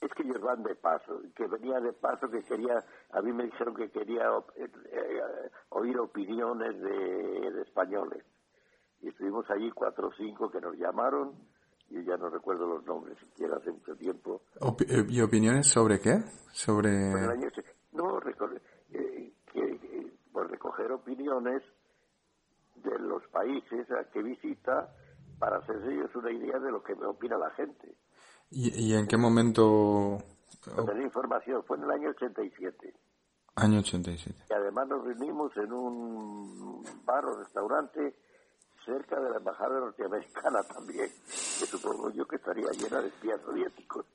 [0.01, 3.45] es que ellos van de paso, que venía de paso, que quería, a mí me
[3.45, 5.21] dijeron que quería eh, eh,
[5.69, 8.23] oír opiniones de, de, españoles.
[9.01, 11.33] Y estuvimos allí cuatro o cinco que nos llamaron,
[11.89, 14.41] yo ya no recuerdo los nombres siquiera hace mucho tiempo.
[14.61, 16.23] Op ¿Y opiniones sobre qué?
[16.51, 16.89] Sobre...
[16.89, 17.49] Año,
[17.91, 18.19] no,
[18.91, 21.61] eh, que, que, por recoger opiniones
[22.75, 24.89] de los países a que visita
[25.39, 27.95] para hacerse ellos una idea de lo que me opina la gente.
[28.49, 30.17] ¿Y, y en qué momento?
[30.75, 32.93] La información fue en el año 87.
[33.55, 34.45] Año 87.
[34.49, 38.15] Y además nos reunimos en un bar o restaurante
[38.85, 44.05] cerca de la embajada norteamericana también, que supongo yo que estaría llena de espías soviéticos.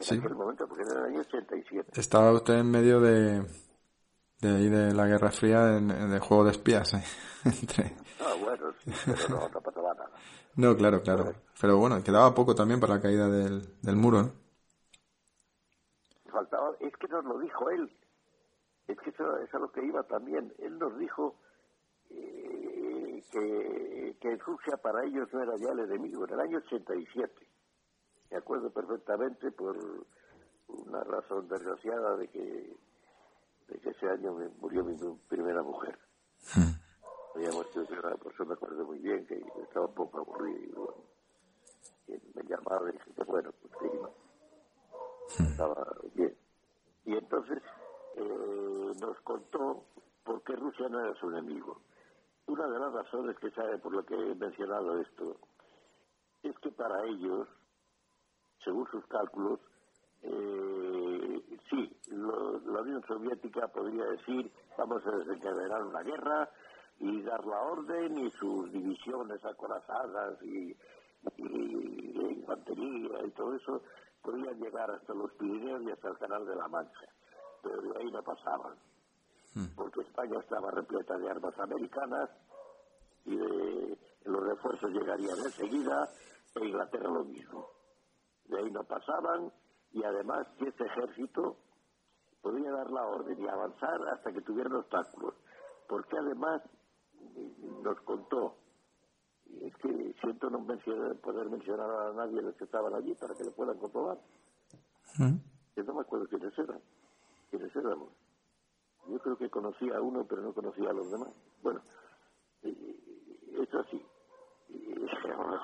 [0.00, 0.18] En sí.
[0.18, 2.00] aquel momento, porque era el año 87.
[2.00, 3.44] Estaba usted en medio de,
[4.40, 6.94] de ahí de la Guerra Fría, en, en el juego de espías.
[6.94, 7.04] ¿eh?
[7.44, 7.94] Entre...
[8.20, 10.10] Ah, bueno, sí, pero no, no pasaba nada.
[10.56, 11.24] No, claro, claro.
[11.24, 14.32] Pero, pero bueno, quedaba poco también para la caída del, del muro, ¿no?
[16.30, 17.90] Faltaba, es que nos lo dijo él.
[18.88, 20.52] Es que eso es a lo que iba también.
[20.58, 21.36] Él nos dijo
[22.10, 22.71] eh,
[23.32, 27.32] que, que Rusia para ellos no era ya el enemigo, en el año 87.
[28.30, 29.76] Me acuerdo perfectamente por
[30.68, 32.76] una razón desgraciada de que,
[33.68, 34.96] de que ese año me murió mi
[35.28, 35.98] primera mujer.
[36.54, 36.72] Hmm.
[37.34, 37.84] Había muerto
[38.22, 40.94] por eso me acuerdo muy bien que estaba un poco aburrido y bueno,
[42.06, 44.10] que me llamaba y dije bueno, pues iba.
[45.38, 45.44] Hmm.
[45.44, 46.36] Estaba bien.
[47.06, 47.62] Y entonces
[48.16, 49.86] eh, nos contó
[50.22, 51.80] por qué Rusia no era su enemigo.
[52.46, 55.36] Una de las razones que sabe por lo que he mencionado esto
[56.42, 57.48] es que para ellos,
[58.64, 59.60] según sus cálculos,
[60.22, 66.48] eh, sí, lo, la Unión Soviética podría decir vamos a desencadenar una guerra
[66.98, 70.76] y dar la orden y sus divisiones acorazadas y,
[71.36, 73.82] y de infantería y todo eso,
[74.22, 77.08] podían llegar hasta los Pirineos y hasta el Canal de la Mancha,
[77.62, 78.76] pero ahí no pasaban,
[79.76, 82.30] porque España estaba repleta de armas americanas
[83.24, 86.08] y de, los refuerzos llegarían enseguida,
[86.54, 87.68] e Inglaterra lo mismo.
[88.46, 89.52] De ahí no pasaban
[89.92, 91.56] y además que este ejército
[92.40, 95.34] podía dar la orden y avanzar hasta que tuvieran obstáculos,
[95.88, 96.62] porque además
[97.82, 98.56] nos contó,
[99.60, 100.66] es que siento no
[101.22, 104.18] poder mencionar a nadie de los que estaban allí para que lo puedan comprobar.
[105.76, 106.80] Yo no me acuerdo quiénes eran,
[107.50, 108.08] quiénes éramos.
[109.08, 111.30] Yo creo que conocía a uno, pero no conocía a los demás.
[111.62, 111.82] Bueno,
[112.62, 114.04] es así.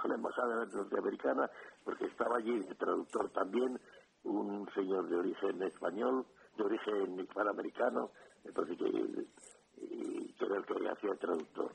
[0.05, 1.51] La embajada norteamericana,
[1.85, 3.79] porque estaba allí el traductor también,
[4.25, 6.27] un señor de origen español,
[6.57, 8.11] de origen hispanoamericano,
[8.45, 9.27] entonces que,
[10.39, 11.73] que era el que hacía el traductor,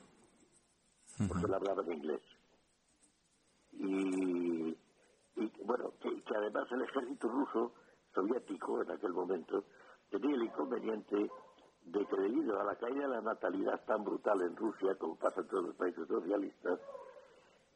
[1.28, 2.22] porque él hablaba en inglés.
[3.72, 4.76] Y,
[5.64, 7.74] bueno, que, además el ejército ruso,
[8.14, 9.64] soviético en aquel momento,
[10.10, 11.30] tenía el inconveniente
[11.84, 15.40] de que debido a la caída de la natalidad tan brutal en Rusia, como pasa
[15.40, 16.80] en todos los países socialistas,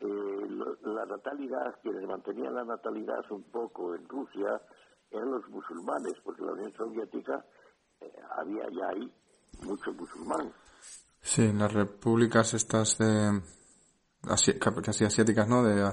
[0.01, 0.49] eh,
[0.83, 4.61] la natalidad, quienes mantenían la natalidad un poco en Rusia,
[5.11, 7.45] eran los musulmanes, porque la Unión Soviética
[8.01, 9.13] eh, había ya ahí
[9.63, 10.53] muchos musulmanes.
[11.21, 13.43] Sí, en las repúblicas estas de
[14.85, 15.63] casi asiáticas, ¿no?
[15.63, 15.93] De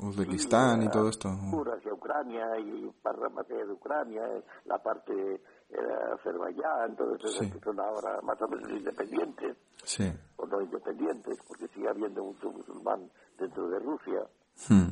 [0.00, 1.28] Uzbekistán y todo esto.
[1.28, 4.22] Hacia Ucrania y parte de Ucrania,
[4.64, 5.78] la parte de
[6.14, 9.56] Azerbaiyán, todo eso que son ahora más o menos independientes.
[9.84, 10.10] Sí.
[10.36, 14.26] O no independientes, porque sigue habiendo mucho musulmán dentro de Rusia,
[14.68, 14.88] hmm.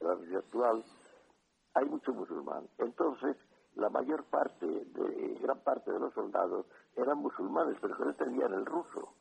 [0.00, 0.84] la Rusia actual
[1.74, 2.66] hay mucho musulmán.
[2.78, 3.36] Entonces,
[3.74, 8.54] la mayor parte, de, gran parte de los soldados eran musulmanes, pero que no entendían
[8.54, 9.12] el ruso.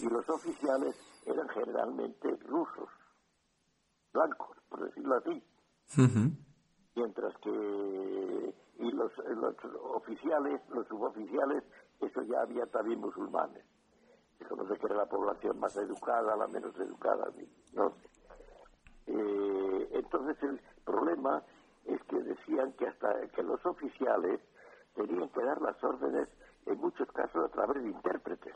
[0.00, 0.96] Y los oficiales
[1.26, 2.88] eran generalmente rusos,
[4.12, 5.42] blancos, por decirlo así.
[6.94, 9.54] Mientras que y los, los
[9.94, 11.62] oficiales, los suboficiales,
[12.00, 13.64] eso ya había también musulmanes.
[14.40, 17.30] Eso no sé qué era la población más educada, la menos educada,
[17.74, 18.08] no sé.
[19.06, 21.42] Eh, entonces el problema
[21.84, 24.40] es que decían que hasta que los oficiales
[24.94, 26.28] tenían que dar las órdenes
[26.66, 28.54] en muchos casos a través de intérpretes.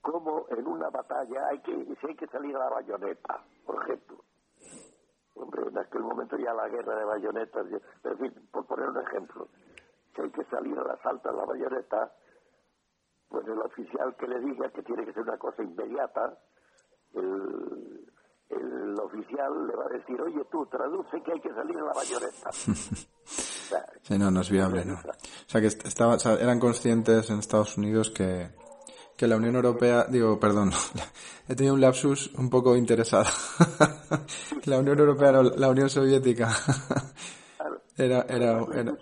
[0.00, 4.24] Como en una batalla hay que si hay que salir a la bayoneta, por ejemplo.
[5.36, 7.66] Hombre, en aquel momento ya la guerra de bayonetas,
[8.04, 9.48] en fin, por poner un ejemplo,
[10.14, 12.12] si hay que salir al asalto a la bayoneta,
[13.28, 16.38] pues el oficial que le diga que tiene que ser una cosa inmediata,
[17.12, 18.06] el,
[18.48, 21.92] el oficial le va a decir, oye tú, traduce que hay que salir a la
[21.92, 22.52] bayoneta.
[24.02, 24.94] sí, no, no es viable, ¿no?
[24.94, 28.48] O sea, que estaba, eran conscientes en Estados Unidos que,
[29.16, 30.70] que la Unión Europea, digo, perdón,
[31.48, 33.24] he tenido un lapsus un poco interesado.
[34.66, 36.48] la Unión Europea, la Unión Soviética.
[37.96, 38.96] era, era, era...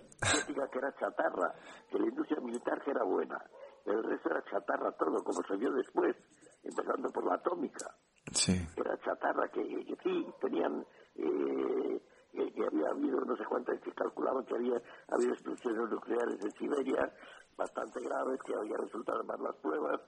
[0.71, 1.55] que era chatarra,
[1.91, 3.43] que la industria militar que era buena,
[3.87, 6.15] el resto era chatarra todo, como se vio después,
[6.63, 7.95] empezando por la atómica.
[8.33, 8.67] Sí.
[8.77, 9.63] Era chatarra que,
[10.03, 10.87] sí, tenían,
[11.17, 12.01] eh,
[12.33, 17.13] que había habido no sé cuántas, que calculaban que había habido explosiones nucleares en Siberia
[17.57, 20.01] bastante graves, que había resultado más las pruebas,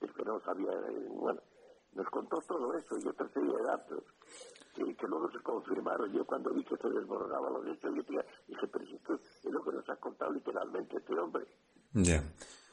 [0.00, 1.40] es que no sabía, eh, bueno,
[1.92, 4.02] nos contó todo eso y otra serie de datos
[4.74, 6.12] que, que, luego se confirmaron.
[6.12, 9.88] Yo cuando vi que se desmoronaba los hechos, dije, pero esto es lo que nos
[9.88, 11.46] ha contado literalmente este hombre.
[11.92, 12.22] Ya.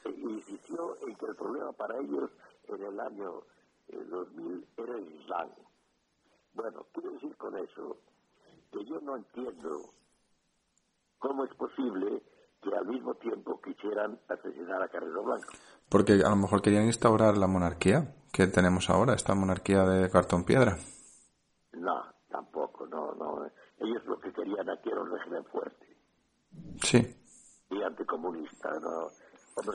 [0.04, 2.30] E insistió en que el problema para ellos
[2.68, 3.42] en el año
[3.88, 5.50] 2000 era el Islam.
[6.54, 7.96] Bueno, quiero decir con eso
[8.72, 9.82] que yo no entiendo
[11.18, 12.22] cómo es posible
[12.62, 15.52] que al mismo tiempo quisieran asesinar a Carrero Blanco.
[15.88, 20.44] Porque a lo mejor querían instaurar la monarquía que tenemos ahora, esta monarquía de cartón
[20.44, 20.78] piedra.
[21.72, 23.44] No, tampoco, no, no.
[23.78, 25.86] Ellos lo que querían aquí era un régimen fuerte.
[26.82, 27.16] Sí.
[27.70, 29.10] Y anticomunista, ¿no?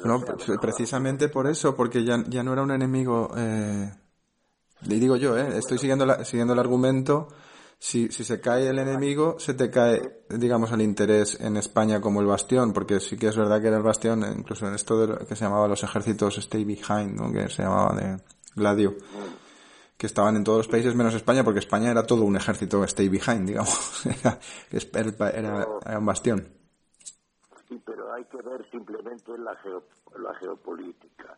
[0.04, 0.20] No,
[0.60, 3.30] precisamente por eso, porque ya, ya no era un enemigo.
[3.38, 3.92] Eh,
[4.88, 7.28] le digo yo, eh, estoy siguiendo, la, siguiendo el argumento.
[7.80, 12.22] Si, si se cae el enemigo, se te cae, digamos, el interés en España como
[12.22, 15.26] el bastión, porque sí que es verdad que era el bastión, incluso en esto de
[15.26, 17.32] que se llamaba los ejércitos Stay Behind, ¿no?
[17.32, 18.18] que se llamaba de
[18.56, 18.96] Gladio,
[19.96, 23.10] que estaban en todos los países menos España, porque España era todo un ejército Stay
[23.10, 24.40] Behind, digamos, era,
[25.32, 26.48] era, era un bastión.
[27.70, 29.56] Sí, pero hay que ver simplemente la
[30.40, 31.38] geopolítica.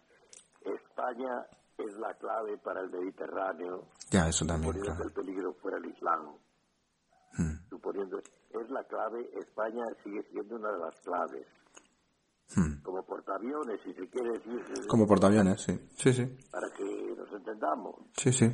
[0.64, 1.46] España
[1.86, 3.88] es la clave para el Mediterráneo.
[4.10, 4.74] Ya, eso también.
[4.74, 6.36] Suponiendo que el peligro fuera el Islam.
[7.34, 7.70] Hmm.
[7.70, 11.48] Suponiendo, es la clave, España sigue siendo una de las claves.
[12.56, 12.82] Hmm.
[12.82, 14.88] Como portaaviones, si se quiere decir.
[14.88, 15.80] Como portaaviones, sí.
[15.96, 16.26] Sí, sí.
[16.52, 17.96] Para que nos entendamos.
[18.18, 18.50] Sí, sí.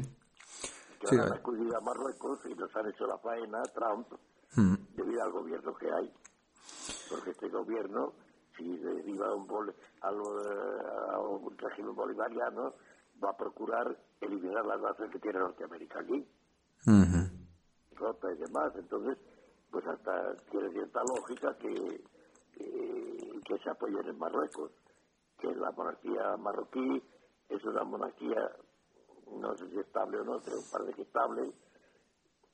[1.00, 4.08] Que sí, han acudido a Marruecos y nos han hecho la faena Trump
[4.56, 4.76] hmm.
[4.96, 6.14] debido al gobierno que hay.
[7.10, 8.14] Porque este gobierno,
[8.58, 9.48] si deriva un
[10.02, 12.74] a un régimen bolivariano,
[13.24, 16.28] va a procurar eliminar las bases que tiene Norteamérica aquí.
[17.96, 18.74] Rota y demás.
[18.76, 19.18] Entonces,
[19.72, 22.04] pues hasta tiene cierta lógica que
[23.46, 24.72] que se apoyen en Marruecos,
[25.40, 27.02] que la monarquía marroquí
[27.50, 28.52] es una monarquía,
[29.32, 31.52] no sé si estable o no, pero parece que estable,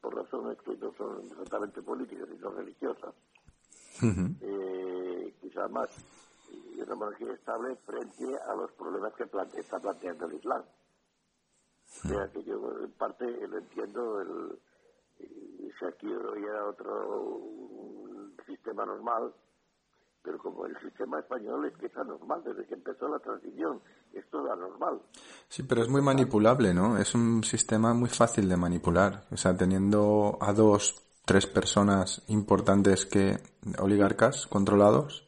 [0.02, 3.14] por razones que no son exactamente políticas, sino religiosas.
[4.42, 5.90] eh, quizá más,
[6.52, 10.64] y una monarquía estable frente a los problemas que está planteando el Islam.
[12.04, 14.60] O sea que yo en parte lo entiendo, el,
[15.18, 17.42] si aquí hubiera otro
[18.46, 19.34] sistema normal,
[20.24, 23.82] pero como el sistema español es que es anormal desde que empezó la transición,
[24.14, 25.02] es todo anormal.
[25.48, 26.98] Sí, pero es muy manipulable, ¿no?
[26.98, 29.26] Es un sistema muy fácil de manipular.
[29.32, 33.38] O sea, teniendo a dos, tres personas importantes que
[33.80, 35.28] oligarcas controlados.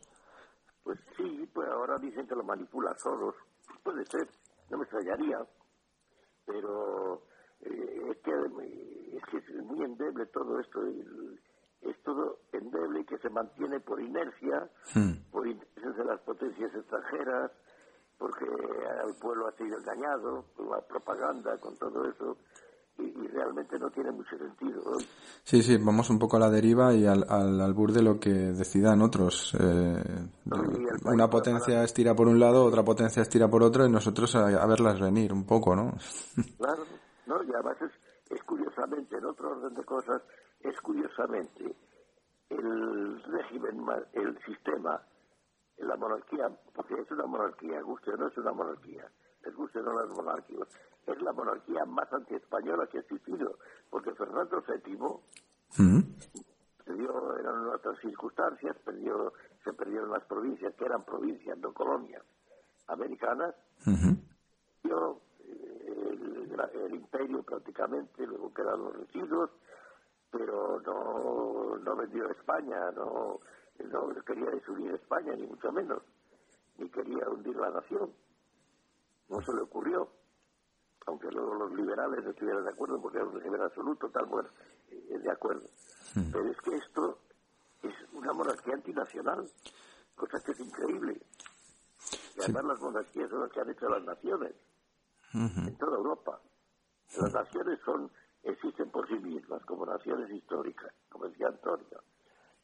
[1.94, 3.36] Pues pues ahora dicen que lo manipula solos.
[3.84, 4.28] Puede ser,
[4.70, 5.46] no me extrañaría.
[6.46, 7.22] Pero
[7.62, 8.32] eh, es, que,
[9.18, 10.82] es que es muy endeble todo esto
[11.82, 15.32] es todo endeble y que se mantiene por inercia, hmm.
[15.32, 17.52] por intereses de las potencias extranjeras,
[18.18, 22.38] porque el pueblo ha sido engañado con la propaganda, con todo eso,
[22.98, 24.82] y, realmente no tiene mucho sentido.
[25.44, 28.30] Sí, sí, vamos un poco a la deriva y al, al albur de lo que
[28.30, 29.56] decidan otros.
[29.60, 30.04] Eh,
[31.06, 35.00] una potencia estira por un lado, otra potencia estira por otro, y nosotros a, verlas
[35.02, 35.94] venir un poco, ¿no?
[36.58, 36.84] claro,
[37.26, 37.92] no, y además es,
[38.30, 40.22] es curiosamente, en otro orden de cosas,
[40.62, 41.76] es curiosamente
[42.50, 45.02] el régimen, el sistema,
[45.78, 49.10] la monarquía, porque es una monarquía, guste no es una monarquía,
[49.44, 50.66] es guste o no es monarquía,
[51.06, 53.58] es la monarquía más antiespañola que ha existido,
[53.90, 54.98] porque Fernando VII
[55.78, 56.02] mm.
[56.86, 59.34] perdió, eran otras circunstancias, perdió,
[59.64, 62.24] se perdieron las provincias, que eran provincias, no colonias
[62.88, 63.56] americanas,
[64.84, 66.50] dio eh,
[66.86, 69.50] el, imperio prácticamente, luego quedaron los residuos,
[70.32, 73.40] pero no, no vendió España, no,
[73.92, 76.02] no quería desunir España, ni mucho menos,
[76.78, 78.12] ni quería hundir la nación.
[79.34, 80.08] No se le ocurrió,
[81.08, 84.48] aunque luego los liberales estuvieran de acuerdo, porque era un régimen absoluto, tal, bueno,
[84.92, 85.68] eh, de acuerdo.
[86.14, 86.32] Hmm.
[86.32, 87.18] Pero es que esto
[87.82, 89.50] es una monarquía antinacional,
[90.16, 91.20] cosa que es increíble.
[92.38, 94.54] Y además las monarquías son las que han hecho las naciones,
[95.34, 96.40] en toda Europa.
[97.18, 98.12] Las naciones son
[98.44, 102.04] existen por sí mismas como naciones históricas, como decía Antonio,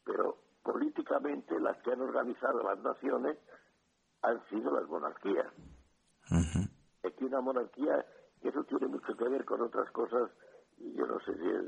[0.04, 3.38] pero políticamente las que han organizado las naciones
[4.22, 5.48] han sido las monarquías.
[7.02, 8.04] Es que una monarquía,
[8.42, 10.30] eso tiene mucho que ver con otras cosas,
[10.78, 11.64] y yo no sé si es,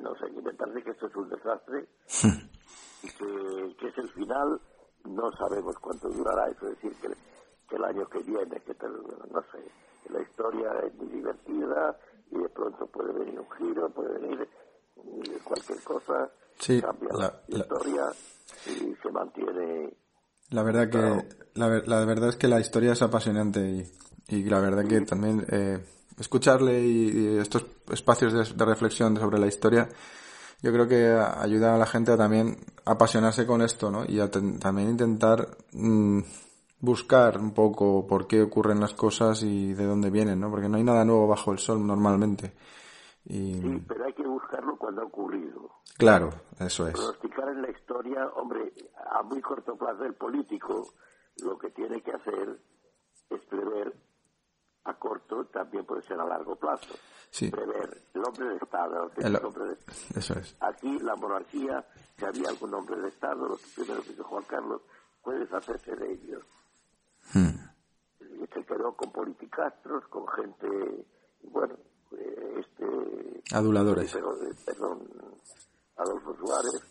[0.00, 1.88] no sé, me parece que esto es un desastre,
[3.02, 3.08] y
[3.76, 4.60] que, es el final,
[5.04, 7.08] no sabemos cuánto durará, eso es decir, que,
[7.68, 8.74] que el año que viene, que
[9.30, 9.64] no sé,
[10.10, 11.98] la historia es muy divertida,
[12.30, 14.48] y de pronto puede venir un giro, puede venir
[15.44, 16.30] cualquier cosa,
[16.80, 18.12] cambia la, historia
[18.66, 19.96] y se mantiene.
[20.50, 20.98] La verdad que
[21.54, 25.44] la, la, verdad es que la historia es apasionante y, y la verdad que también
[25.50, 25.78] eh,
[26.18, 29.88] escucharle y, estos espacios de, reflexión sobre la historia
[30.60, 34.04] yo creo que ayuda a la gente a también apasionarse con esto, ¿no?
[34.04, 36.20] Y a también intentar mm,
[36.80, 40.50] buscar un poco por qué ocurren las cosas y de dónde vienen, ¿no?
[40.50, 42.52] Porque no hay nada nuevo bajo el sol normalmente.
[43.24, 43.54] Y...
[43.54, 45.70] Sí, pero hay que buscarlo cuando ha ocurrido.
[45.96, 46.94] Claro, eso es.
[46.94, 48.72] Pronosticar en la historia, hombre,
[49.10, 50.88] a muy corto plazo el político
[51.42, 52.58] lo que tiene que hacer
[53.30, 53.94] es prever
[54.84, 56.94] a corto, también puede ser a largo plazo.
[57.30, 57.50] Sí.
[57.50, 59.10] Prever el hombre de Estado.
[59.16, 59.36] El...
[59.36, 59.76] hombre de...
[60.16, 60.56] Eso es.
[60.60, 61.84] Aquí la monarquía,
[62.16, 64.80] si había algún hombre de Estado, lo primero que hizo Juan Carlos,
[65.22, 66.44] puedes hacerse de ellos.
[67.34, 67.68] Hmm.
[68.54, 71.06] Se quedó con politicastros, con gente,
[71.42, 71.76] bueno,
[72.12, 73.42] este...
[73.54, 74.12] Aduladores.
[74.12, 75.08] Felipe, perdón,
[75.96, 76.82] Adolfo Suárez,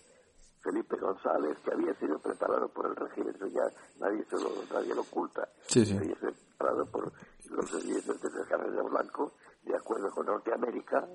[0.61, 3.63] Felipe González, que había sido preparado por el régimen, eso ya
[3.99, 5.47] nadie, se lo, nadie lo oculta.
[5.67, 5.97] Sí, sí.
[5.97, 7.11] Había sido preparado por
[7.49, 11.07] los servicios de de Blanco, de acuerdo con Norteamérica,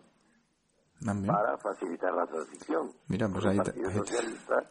[1.27, 2.93] para facilitar la transición.
[3.09, 4.71] Mira, pues ahí, Socialista,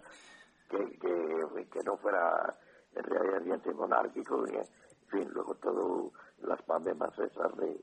[0.70, 2.58] que, que, que no fuera
[2.96, 4.66] en realidad monárquico, en
[5.10, 7.80] fin, luego todo las pandemas esas de,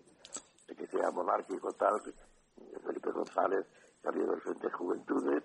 [0.69, 2.01] de, que sea monárquico tal,
[2.85, 3.67] Felipe González
[4.03, 5.43] salió del Frente de Juventudes,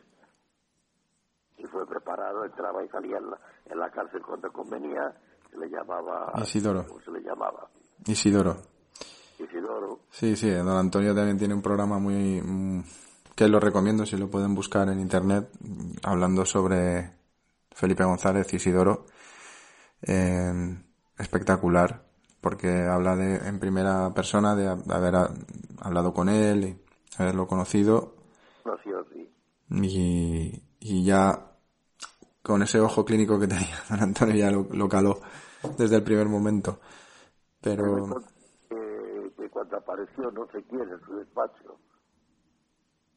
[1.57, 5.13] y fue preparado, entraba y salía en la, en la cárcel cuando convenía,
[5.49, 6.34] se le llamaba...
[6.41, 6.86] Isidoro.
[6.88, 7.69] ¿Cómo se le llamaba?
[8.05, 8.57] Isidoro.
[9.39, 9.99] Isidoro.
[10.09, 12.41] Sí, sí, don Antonio también tiene un programa muy...
[12.41, 12.84] mm,
[13.36, 15.49] que lo recomiendo si lo pueden buscar en internet,
[16.03, 17.13] hablando sobre
[17.71, 19.05] Felipe González Isidoro.
[20.01, 20.78] Eh,
[21.17, 22.03] espectacular,
[22.43, 25.15] porque habla de en primera persona de ha- haber
[25.81, 28.15] hablado con él y haberlo conocido.
[28.65, 28.91] No, sí,
[29.69, 31.51] y, y ya
[32.43, 35.21] con ese ojo clínico que tenía don Antonio ya lo, lo caló
[35.77, 36.79] desde el primer momento.
[37.61, 38.07] Pero
[38.69, 41.79] Eh, que cuando apareció no sé quién en su despacho,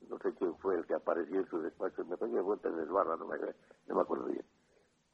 [0.09, 2.89] no sé quién fue el que apareció en su despacho, me pegué vuelta en el
[2.89, 3.37] barra, no me,
[3.87, 4.45] no me acuerdo bien,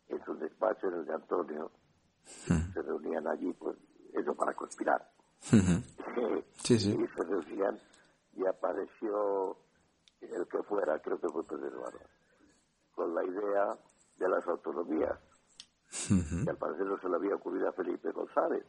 [0.08, 1.70] en su despacho, en el de Antonio,
[2.72, 3.76] se reunían allí, pues,
[4.12, 5.08] eso para conspirar.
[6.62, 6.90] Sí, sí.
[6.92, 7.76] Y se reunían
[8.36, 9.56] y apareció
[10.20, 11.98] el que fuera, creo que fue Pedro Eduardo,
[12.94, 13.76] con la idea
[14.16, 15.18] de las autonomías.
[16.08, 18.64] Que al parecer no se le había ocurrido a Felipe González.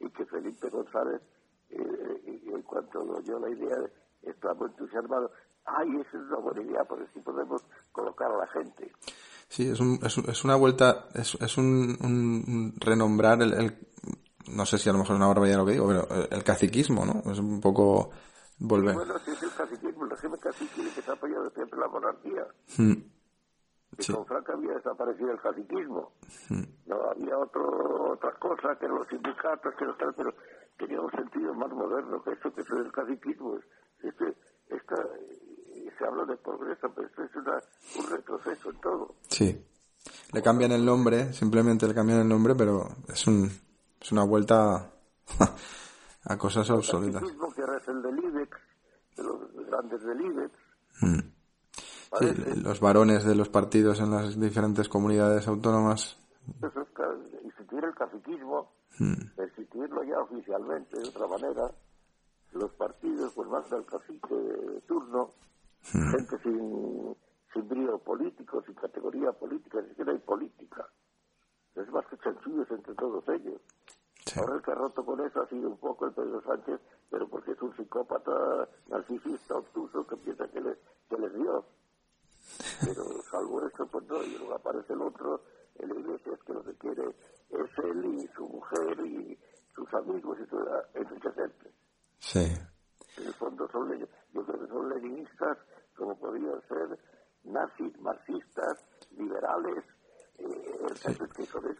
[0.00, 1.22] Y que Felipe González
[1.70, 1.78] eh,
[2.26, 3.76] eh, en cuanto oyó la idea
[4.22, 5.30] estaba muy entusiasmado.
[5.66, 8.92] Ay esa es una buena idea porque así podemos colocar a la gente.
[9.48, 13.52] Sí, es, un, es, un- es una vuelta, es, es un, un- un renombrar el,
[13.54, 13.78] el-
[14.48, 16.44] no sé si a lo mejor es una barbaridad lo que digo, pero el, el
[16.44, 17.30] caciquismo, ¿no?
[17.30, 18.10] Es un poco
[18.58, 18.94] volver.
[18.94, 22.46] bueno si es el caciquismo el régimen caciquil que se ha apoyado siempre la monarquía
[22.78, 22.92] Mm,
[23.98, 24.12] y Sí.
[24.12, 26.12] con Franco había desaparecido el caciquismo
[26.86, 30.34] no había otro otra cosa que los sindicatos que los tal pero
[30.78, 33.58] tenía un sentido más moderno que eso que es el caciquismo
[34.02, 34.34] este
[34.68, 37.60] esta eh, se habla de progreso pero esto es una,
[37.98, 39.62] un retroceso en todo Sí.
[40.32, 43.50] Le cambian el nombre, simplemente le cambian el nombre, pero es un,
[44.06, 44.88] es una vuelta
[46.24, 47.22] a cosas obsoletas.
[47.22, 48.56] caciquismo que ahora es el del IBEX
[49.16, 50.52] de los grandes del IBEX
[51.02, 51.18] Mm.
[52.18, 56.16] Sí, los varones de los partidos en las diferentes comunidades autónomas.
[56.62, 59.40] eso es instituir el caciquismo Mm.
[59.42, 61.70] instituirlo ya oficialmente de otra manera
[62.52, 65.30] los partidos pues manda el cacique de turno
[65.82, 67.14] gente sin
[67.52, 70.88] sin brío político sin categoría política ni siquiera hay política
[71.76, 73.60] es más que chanchullos entre todos ellos
[74.26, 74.40] Sí.
[74.40, 77.28] ahora el que ha roto con eso ha sido un poco el Pedro Sánchez pero
[77.28, 80.76] porque es un psicópata narcisista obtuso que piensa que le
[81.08, 81.64] que le dio
[82.84, 85.40] pero salvo eso pues no y luego aparece el otro
[85.76, 87.08] el Iglesias que lo que quiere
[87.50, 89.38] es él y su mujer y
[89.74, 91.72] sus amigos y toda esa gente
[92.18, 92.48] Sí.
[93.18, 93.96] en el fondo son
[94.32, 95.58] yo creo que son leninistas
[95.96, 96.98] como podrían ser
[97.44, 98.78] nazis marxistas
[99.16, 99.84] liberales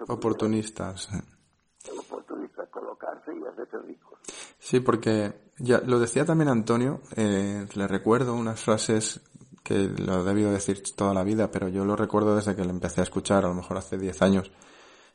[0.08, 1.08] Oportunistas.
[1.10, 1.90] sí.
[1.98, 4.18] oportunistas colocarse y hacerse ricos
[4.58, 9.20] Sí, porque ya lo decía también Antonio, eh, le recuerdo unas frases
[9.62, 12.70] que lo he debido decir toda la vida, pero yo lo recuerdo desde que le
[12.70, 14.50] empecé a escuchar, a lo mejor hace 10 años,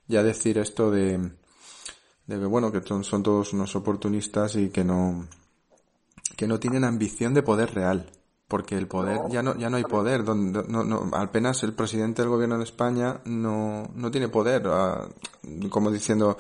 [0.08, 1.18] ya decir esto de,
[2.28, 5.28] de que bueno, que son, son todos unos oportunistas y que no,
[6.36, 8.10] que no tienen ambición de poder real.
[8.52, 12.22] Porque el poder, ya no, ya no hay poder, donde, no, no, apenas el presidente
[12.22, 15.08] del gobierno de España no, no tiene poder, ah,
[15.70, 16.38] como diciendo,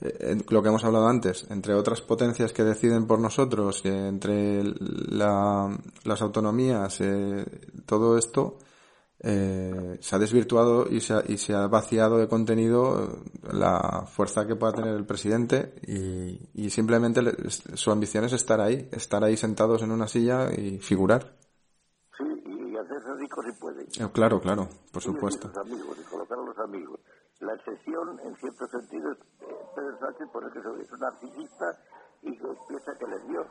[0.00, 4.62] eh, lo que hemos hablado antes, entre otras potencias que deciden por nosotros, eh, entre
[4.62, 7.44] la- las autonomías, eh,
[7.84, 8.58] todo esto
[9.26, 13.20] eh, se ha desvirtuado y se ha, y se ha vaciado de contenido
[13.50, 18.60] la fuerza que pueda tener el presidente y, y simplemente le- su ambición es estar
[18.60, 21.34] ahí, estar ahí sentados en una silla y figurar.
[22.18, 25.48] sí y hacerse ricos si pueden Eh, Claro, claro, por y supuesto.
[25.48, 27.00] sus amigos y colocar a los amigos
[27.40, 29.18] la excepción en cierto sentido es
[29.74, 31.78] Pedro Sánchez por el que es un narcisista
[32.22, 33.44] y que piensa que les dio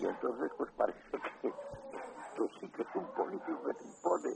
[0.00, 4.30] y entonces pues parece que, que sí que es un político que se impone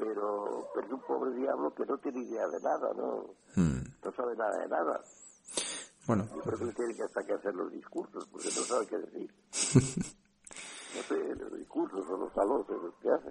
[0.00, 3.80] pero, pero es un pobre diablo que no tiene idea de nada no Mm.
[4.04, 5.00] no sabe nada de nada
[6.06, 8.86] Bueno, yo creo que le tienen que hasta que hacer los discursos porque no sabe
[8.86, 9.34] qué decir
[10.96, 13.30] no sé los discursos o los saludos los que hace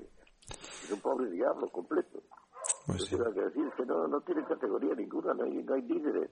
[0.84, 2.22] es un pobre diablo completo
[2.86, 3.34] pues Yo sí.
[3.34, 6.32] que decir que no, no tiene categoría ninguna, no hay, no hay líderes.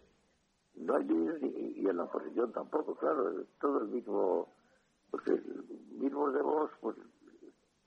[0.75, 4.53] No hay líderes y, y en la oposición tampoco, claro, es todo el mismo,
[5.11, 5.31] porque
[5.91, 6.95] mismos de vos, pues,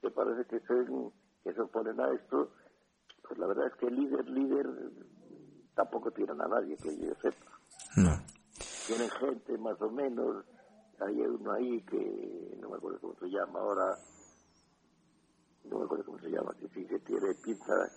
[0.01, 1.11] que parece que, son,
[1.43, 2.51] que se oponen a esto,
[3.27, 4.67] pues la verdad es que líder, líder,
[5.75, 7.59] tampoco tienen a nadie que yo sepa.
[7.97, 8.11] No.
[8.87, 10.45] Tienen gente más o menos,
[10.99, 13.97] hay uno ahí que no me acuerdo cómo se llama ahora,
[15.65, 17.89] no me acuerdo cómo se llama, que sí que tiene pinta,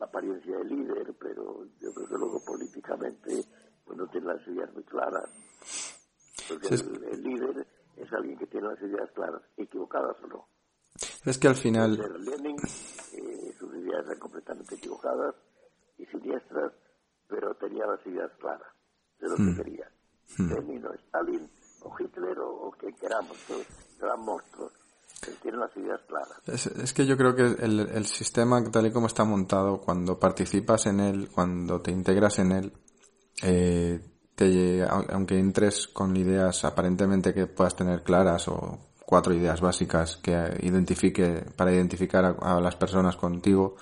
[0.00, 3.44] apariencia de líder, pero yo creo que luego políticamente
[3.84, 5.28] pues no tiene las ideas muy claras.
[6.48, 10.48] Porque Sí, el, el líder es alguien que tiene las ideas claras, equivocadas o no.
[11.24, 12.56] Es que al final, Lenin,
[13.14, 15.34] eh, sus ideas eran completamente equivocadas
[15.98, 16.72] y siniestras,
[17.28, 18.68] pero tenía las ideas claras
[19.20, 19.56] de lo que Hmm.
[19.56, 19.90] quería.
[20.38, 21.50] Lenin o Stalin
[21.82, 23.66] o Hitler o, o quien queramos, todos
[24.00, 24.72] eran monstruos.
[25.24, 26.38] Pero tienen las ideas claras.
[26.46, 30.18] Es, es que yo creo que el, el sistema tal y como está montado, cuando
[30.20, 32.72] participas en él, cuando te integras en él,
[33.42, 34.00] eh,
[34.34, 40.16] te, au- aunque entres con ideas aparentemente que puedas tener claras o cuatro ideas básicas
[40.16, 40.32] que
[40.62, 43.76] identifique para identificar a, las personas contigo,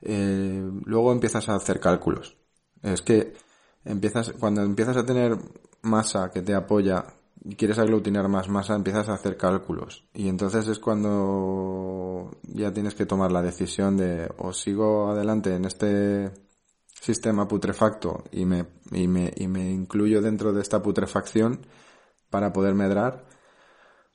[0.00, 2.36] eh, luego empiezas a hacer cálculos.
[2.82, 3.34] Es que
[3.84, 5.36] empiezas, cuando empiezas a tener
[5.82, 7.04] masa que te apoya
[7.42, 10.04] y quieres aglutinar más masa, empiezas a hacer cálculos.
[10.14, 15.64] Y entonces es cuando ya tienes que tomar la decisión de o sigo adelante en
[15.64, 16.30] este
[16.86, 21.66] sistema putrefacto y me, y me, y me incluyo dentro de esta putrefacción
[22.28, 23.24] para poder medrar,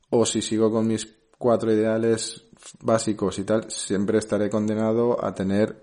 [0.09, 2.45] o si sigo con mis cuatro ideales
[2.81, 5.81] básicos y tal, siempre estaré condenado a tener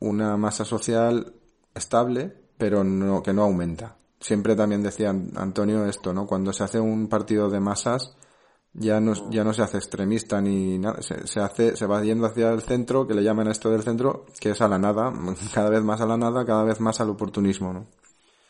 [0.00, 1.34] una masa social
[1.74, 3.96] estable, pero no, que no aumenta.
[4.18, 6.26] Siempre también decía Antonio esto, ¿no?
[6.26, 8.16] Cuando se hace un partido de masas,
[8.72, 13.06] ya no, se hace extremista ni nada, se, hace, se va yendo hacia el centro,
[13.06, 15.12] que le llaman esto del centro, que es a la nada,
[15.54, 17.86] cada vez más a la nada, cada vez más al oportunismo, ¿no?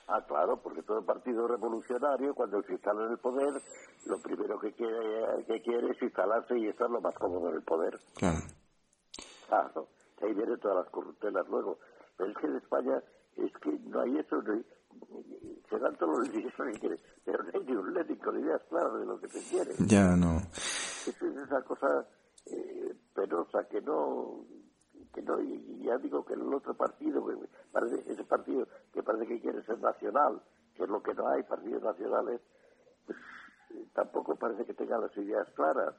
[0.09, 3.63] Ah, claro, porque todo partido revolucionario, cuando se instala en el poder,
[4.07, 7.63] lo primero que quiere, que quiere es instalarse y estar lo más cómodo en el
[7.63, 7.99] poder.
[8.17, 8.39] Claro.
[9.47, 11.79] Claro, que ahí vienen todas las corruptelas luego.
[12.17, 13.03] Pero es que en España
[13.37, 14.67] es que no hay eso, no hay-
[15.69, 18.63] se dan todos los líderes que quieren, pero no hay ni un Lenin con ideas
[18.69, 19.75] claras de lo que se quiere.
[19.87, 20.39] Ya no.
[21.07, 22.07] Esa es esa cosa
[22.47, 24.45] eh, penosa que no
[25.15, 27.37] que no y ya digo que el otro partido que
[27.73, 30.41] parece ese partido que parece que quiere ser nacional
[30.75, 32.41] que es lo que no hay partidos nacionales
[33.07, 33.19] pues
[33.95, 35.95] tampoco parece que tenga las ideas claras.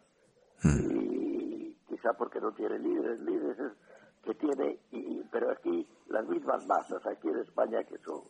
[0.63, 3.71] Y quizá porque no tiene líderes líderes es
[4.23, 8.21] que tiene y pero aquí las mismas masas aquí en España que son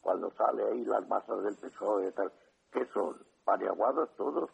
[0.00, 2.32] cuando sale ahí las masas del PSOE y tal
[2.70, 4.48] que son paniaguados todos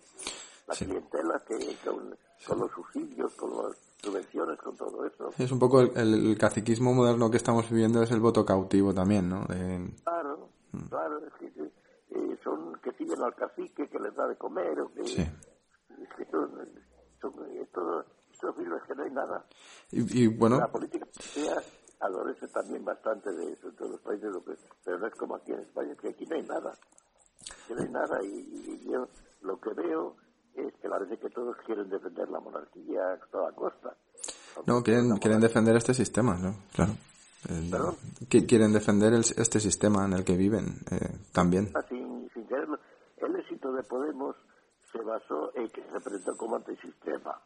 [0.66, 2.16] la clientela que con,
[2.48, 5.30] con los subsidios, con las subvenciones, con todo eso.
[5.38, 9.28] Es un poco el, el caciquismo moderno que estamos viviendo es el voto cautivo también,
[9.28, 9.44] ¿no?
[9.44, 10.48] De- Claro,
[10.88, 11.50] claro, es que
[12.16, 15.22] eh, son que siguen al cacique, que les da de comer, o que, Sí.
[15.22, 16.50] es que son,
[17.20, 19.44] son es todo, estos es que no hay nada.
[19.92, 21.62] Y, y bueno, La política europea
[22.00, 25.52] adolece también bastante de eso en todos los países europeos, pero no es como aquí
[25.52, 26.72] en España, que aquí no hay nada.
[27.66, 28.26] Que no hay nada y,
[28.82, 29.08] y yo
[29.42, 30.16] lo que veo
[30.54, 33.94] es que parece que todos quieren defender la monarquía a toda costa.
[34.66, 36.54] no, quieren, quieren defender este sistema, ¿no?
[36.74, 36.92] Claro.
[38.28, 41.70] Quieren defender el- este sistema en el que viven eh, también.
[41.74, 42.05] Ah, sin quererlo.
[43.72, 44.36] De Podemos
[44.92, 47.40] se basó en que se presentó como antisistema.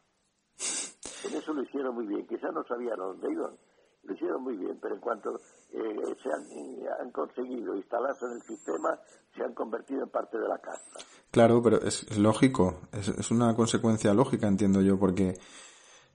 [1.25, 2.27] En eso lo hicieron muy bien.
[2.27, 3.57] Quizá no sabían dónde iban.
[4.05, 5.37] Lo hicieron muy bien, pero en cuanto
[5.73, 8.99] eh, se han, conseguido instalarse en el sistema,
[9.37, 11.01] se han convertido en parte de la casta.
[11.31, 15.35] Claro, pero es, lógico, es, una consecuencia lógica, entiendo yo, porque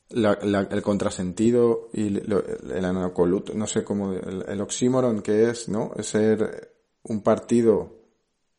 [0.10, 5.70] la- el contrasentido y lo- el anacoluto, no sé cómo, el, el oxímoron que es,
[5.70, 5.91] ¿no?
[5.95, 7.91] Es ser un partido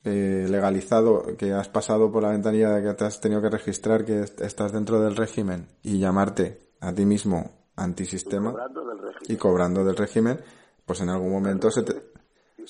[0.06, 4.04] eh, legalizado, que has pasado por la ventanilla de que te has tenido que registrar,
[4.04, 9.24] que est- estás dentro del régimen y llamarte a ti mismo antisistema Cobrando del régimen.
[9.28, 10.40] y cobrando del régimen,
[10.86, 11.94] pues en algún momento se te...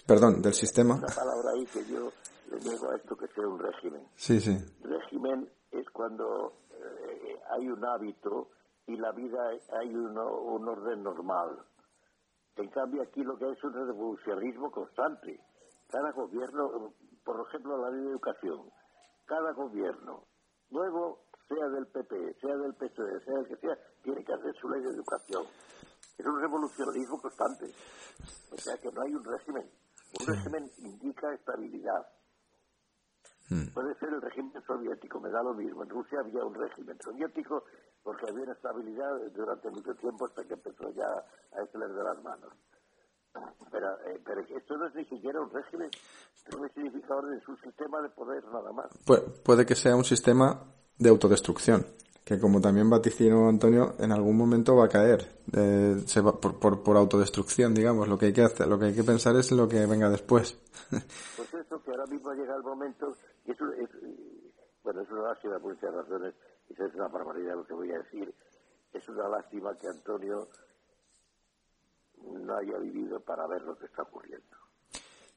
[0.07, 0.97] Perdón, del sistema.
[0.97, 2.11] Una palabra ahí que yo
[2.51, 4.03] le niego a esto que sea un régimen.
[4.17, 4.57] Sí, sí.
[4.83, 8.51] régimen es cuando eh, hay un hábito
[8.87, 11.59] y la vida hay uno- un orden normal.
[12.57, 15.41] En cambio aquí lo que hay es un revolucionismo constante.
[15.89, 16.93] Cada gobierno,
[17.27, 18.71] por ejemplo la ley de educación,
[19.27, 20.25] cada gobierno,
[20.71, 24.69] nuevo, sea del PP, sea del PSOE, sea el que sea, tiene que hacer su
[24.71, 25.45] ley de educación.
[26.17, 27.67] Es un revolucionismo constante.
[28.53, 29.69] O sea que no hay un régimen.
[30.21, 32.07] Un régimen indica estabilidad.
[33.75, 35.83] Puede ser el régimen soviético, me da lo mismo.
[35.83, 37.65] En Rusia había un régimen soviético
[38.03, 42.53] porque había estabilidad durante mucho tiempo hasta que empezó ya a de las manos.
[43.71, 47.57] Pero, eh, pero esto no es ni siquiera un régimen, es un significador de su
[47.57, 48.87] sistema de poder nada más.
[49.05, 50.63] Pu- puede que sea un sistema
[50.99, 51.87] de autodestrucción,
[52.25, 56.59] que como también vaticinó Antonio, en algún momento va a caer, eh, se va por,
[56.59, 58.09] por, por autodestrucción, digamos.
[58.09, 60.59] Lo que hay que hacer, lo que hay que pensar es lo que venga después.
[61.37, 63.15] Pues eso, que ahora mismo llega el momento,
[63.45, 63.91] y eso es,
[64.83, 66.35] bueno, es una lástima por muchas razones,
[66.69, 68.35] y eso es una barbaridad lo que voy a decir,
[68.93, 70.49] es una lástima que Antonio
[72.23, 74.57] no haya vivido para ver lo que está ocurriendo.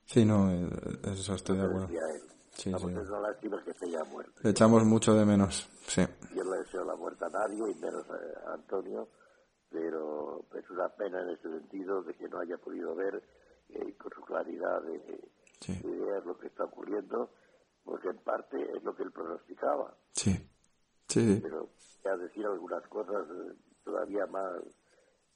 [0.05, 0.69] sí, no, eh,
[1.11, 1.87] eso estoy de acuerdo.
[2.51, 2.73] Sí, sí.
[2.73, 4.33] es una lástima que se haya muerto.
[4.43, 6.01] Le echamos mucho de menos, sí.
[6.35, 9.07] Yo no deseo la muerte a nadie, y menos a, a Antonio,
[9.69, 13.23] pero es una pena en ese sentido de que no haya podido ver
[13.69, 15.29] eh, con su claridad de,
[15.67, 17.31] ideas lo que está ocurriendo,
[17.83, 19.95] porque en parte es lo que él pronosticaba.
[20.13, 20.35] Sí,
[21.07, 21.39] sí.
[21.41, 21.69] Pero
[22.03, 23.53] ya decir algunas cosas eh,
[23.83, 24.63] todavía más,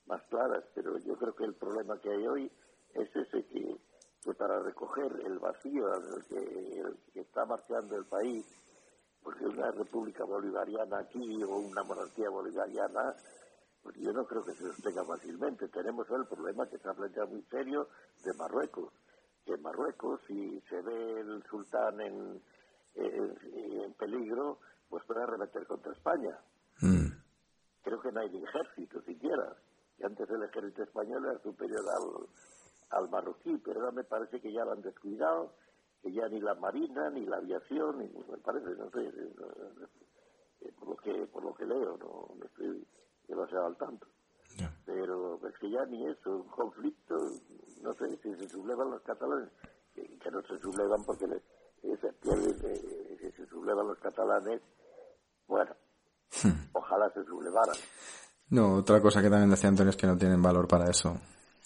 [0.07, 2.51] más claras, pero yo creo que el problema que hay hoy
[2.93, 3.77] es ese que,
[4.37, 6.25] para recoger el vacío el
[7.13, 8.45] que, está marchando el país,
[9.21, 13.15] porque una república bolivariana aquí o una monarquía bolivariana,
[13.81, 15.67] pues yo no creo que se sostenga fácilmente.
[15.69, 17.87] Tenemos el problema que se ha planteado muy serio
[18.23, 18.93] de Marruecos.
[19.45, 22.41] Que en Marruecos, si se ve el sultán en,
[22.95, 26.37] en, peligro, pues puede arremeter contra España.
[26.81, 27.07] Mm.
[27.83, 29.55] Creo que no hay ni ejército siquiera.
[29.97, 32.27] Y antes el ejército español era superior al,
[32.97, 35.53] al marroquí, pero ahora me parece que ya lo han descuidado,
[36.01, 39.07] que ya ni la marina, ni la aviación, ni, me parece, no sé,
[40.61, 42.85] eh, por lo que por lo que leo, no, no estoy
[43.27, 44.07] demasiado al tanto.
[44.85, 47.15] Pero es que ya ni eso, un conflicto,
[47.81, 49.49] no sé, si se sublevan los catalanes,
[49.95, 51.25] que, no se sublevan porque
[51.81, 54.61] se pierden, eh, si se sublevan los catalanes,
[55.47, 55.75] bueno,
[56.43, 56.69] hmm.
[56.73, 57.75] ojalá se sublevaran.
[58.49, 61.17] No, otra cosa que también decía Antonio es que no tienen valor para eso.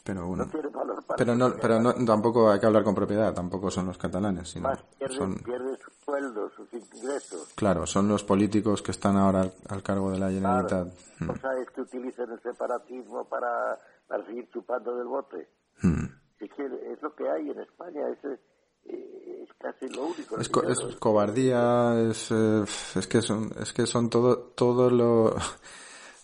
[0.04, 0.46] Pero bueno.
[0.46, 3.70] No tiene valor para pero no, pero no, tampoco hay que hablar con propiedad, tampoco
[3.70, 5.38] son los catalanes, sino Más pierden, son...
[5.38, 7.54] sus sueldos, sus ingresos.
[7.56, 10.94] Claro, son los políticos que están ahora al, cargo de la Generalitat.
[11.18, 11.34] Claro.
[11.34, 15.50] O sea, es que utilizan el separatismo para, para seguir chupando del bote.
[15.82, 16.06] Hmm.
[16.40, 20.38] Es que es lo que hay en España, es, eh, es casi lo único.
[20.38, 22.64] Es, es cobardía, es, eh,
[22.96, 25.36] es que son, es que son todo, todo lo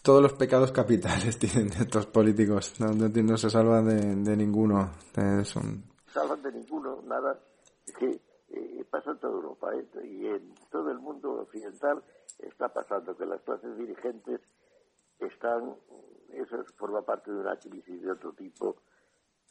[0.03, 2.79] todos los pecados capitales tienen estos políticos.
[2.79, 3.87] No, se salvan
[4.23, 4.91] de, ninguno.
[5.15, 5.43] Eh.
[5.45, 7.39] Salvan de ninguno, nada.
[7.87, 9.87] Es que eh, pasa en toda Europa ¿eh?
[10.05, 12.03] y en todo el mundo occidental
[12.39, 14.41] está pasando que las clases dirigentes
[15.19, 15.75] están,
[16.33, 18.75] eso forma parte de una crisis de otro tipo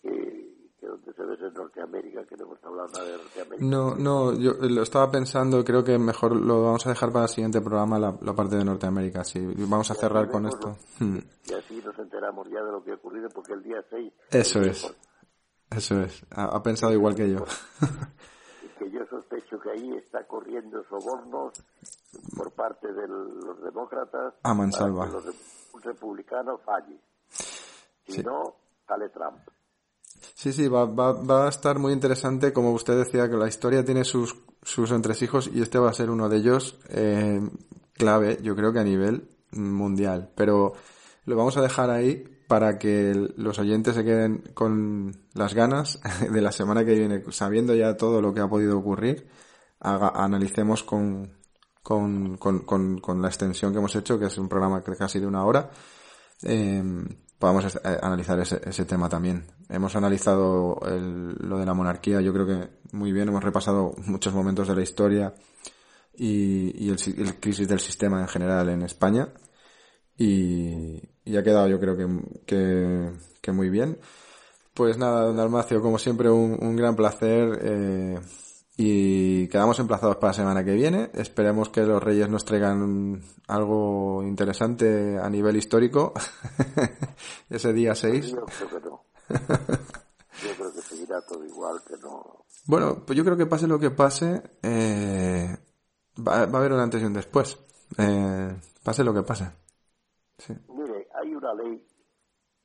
[0.03, 3.64] que que donde se ve en Norteamérica, que no hemos hablado nada de Norteamérica.
[3.64, 7.28] No, no, yo lo estaba pensando, creo que mejor lo vamos a dejar para el
[7.28, 9.39] siguiente programa, la, parte de Norteamérica, sí.
[9.59, 10.76] Vamos a cerrar con esto.
[10.99, 11.18] Hmm.
[11.49, 14.12] Y así nos enteramos ya de lo que ha ocurrido, porque el día 6...
[14.33, 14.93] Eso es,
[15.70, 16.26] eso es.
[16.33, 17.45] Ha, pensado igual que yo.
[18.80, 21.53] que yo sospecho que ahí está corriendo sobornos
[22.37, 24.35] por parte de los demócratas.
[24.43, 25.07] A mansalva.
[25.07, 26.99] Para que los republicanos falle.
[28.09, 28.57] Si no,
[28.89, 29.39] sale Trump.
[30.43, 33.84] Sí, sí, va, va, va, a estar muy interesante, como usted decía, que la historia
[33.84, 37.40] tiene sus, sus entresijos y este va a ser uno de ellos eh,
[37.93, 40.32] clave, yo creo que a nivel mundial.
[40.34, 40.72] Pero
[41.26, 46.01] lo vamos a dejar ahí para que los oyentes se queden con las ganas
[46.32, 49.28] de la semana que viene, sabiendo ya todo lo que ha podido ocurrir,
[49.78, 51.38] analicemos con,
[51.84, 55.26] con, con, con, la extensión que hemos hecho, que es un programa que casi de
[55.28, 55.70] una hora.
[56.43, 56.82] Eh,
[57.43, 59.45] podamos eh, analizar ese, ese, tema también.
[59.68, 64.32] Hemos analizado el, lo de la monarquía, yo creo que muy bien, hemos repasado muchos
[64.32, 65.34] momentos de la historia
[66.16, 69.30] y, y el, el, crisis del sistema en general en España
[70.16, 72.07] y, y ha quedado yo creo que,
[72.47, 73.99] que, que, muy bien.
[74.72, 77.59] Pues nada, don Dalmacio, como siempre un, un gran placer.
[77.61, 78.20] Eh,
[78.77, 81.11] y quedamos emplazados para la semana que viene.
[81.14, 86.14] Esperemos que los Reyes nos traigan algo interesante a nivel histórico
[87.51, 88.33] ese día 6.
[88.33, 89.05] Yo creo que no.
[90.43, 92.47] Yo creo que seguirá todo igual, que no.
[92.66, 95.57] Bueno, pues yo creo que pase lo que pase, eh,
[96.16, 97.59] va, a haber un antes y un después.
[97.99, 99.45] Eh, pase lo que pase.
[100.68, 101.87] Mire, hay una ley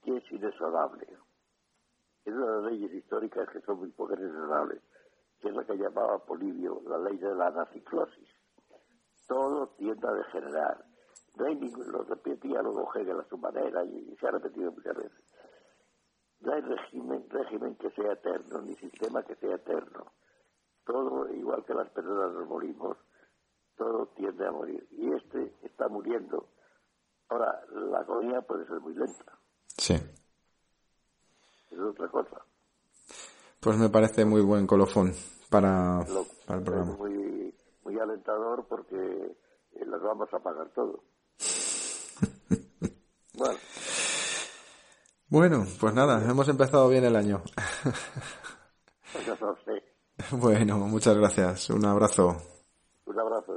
[0.03, 1.07] que es inexorable.
[2.25, 4.81] Es una de las leyes históricas que son muy pocas inexorables
[5.41, 8.29] que es la que llamaba Polibio la ley de la anaciclosis.
[9.27, 10.85] Todo tiende a degenerar.
[11.35, 14.95] No hay ningún, lo repetía luego Hegel a su manera y, se ha repetido muchas
[14.95, 15.23] veces.
[16.39, 20.13] No hay régimen, régimen que sea eterno, ni sistema que sea eterno.
[20.85, 22.97] Todo, igual que las personas nos morimos,
[23.75, 24.87] todo tiende a morir.
[24.91, 26.47] Y este está muriendo.
[27.29, 29.37] Ahora, la agonía puede ser muy lenta.
[29.67, 29.93] Sí.
[31.71, 32.41] Es otra cosa.
[33.59, 35.13] Pues me parece muy buen colofón
[35.49, 36.05] para,
[36.49, 36.95] el programa.
[36.97, 37.53] muy,
[37.83, 41.03] muy alentador porque eh, las vamos a pagar todo.
[43.33, 43.59] bueno.
[45.29, 47.41] Bueno, pues nada, hemos empezado bien el año.
[50.31, 51.69] Bueno, muchas gracias.
[51.69, 52.37] Un abrazo.
[53.05, 53.56] Un abrazo.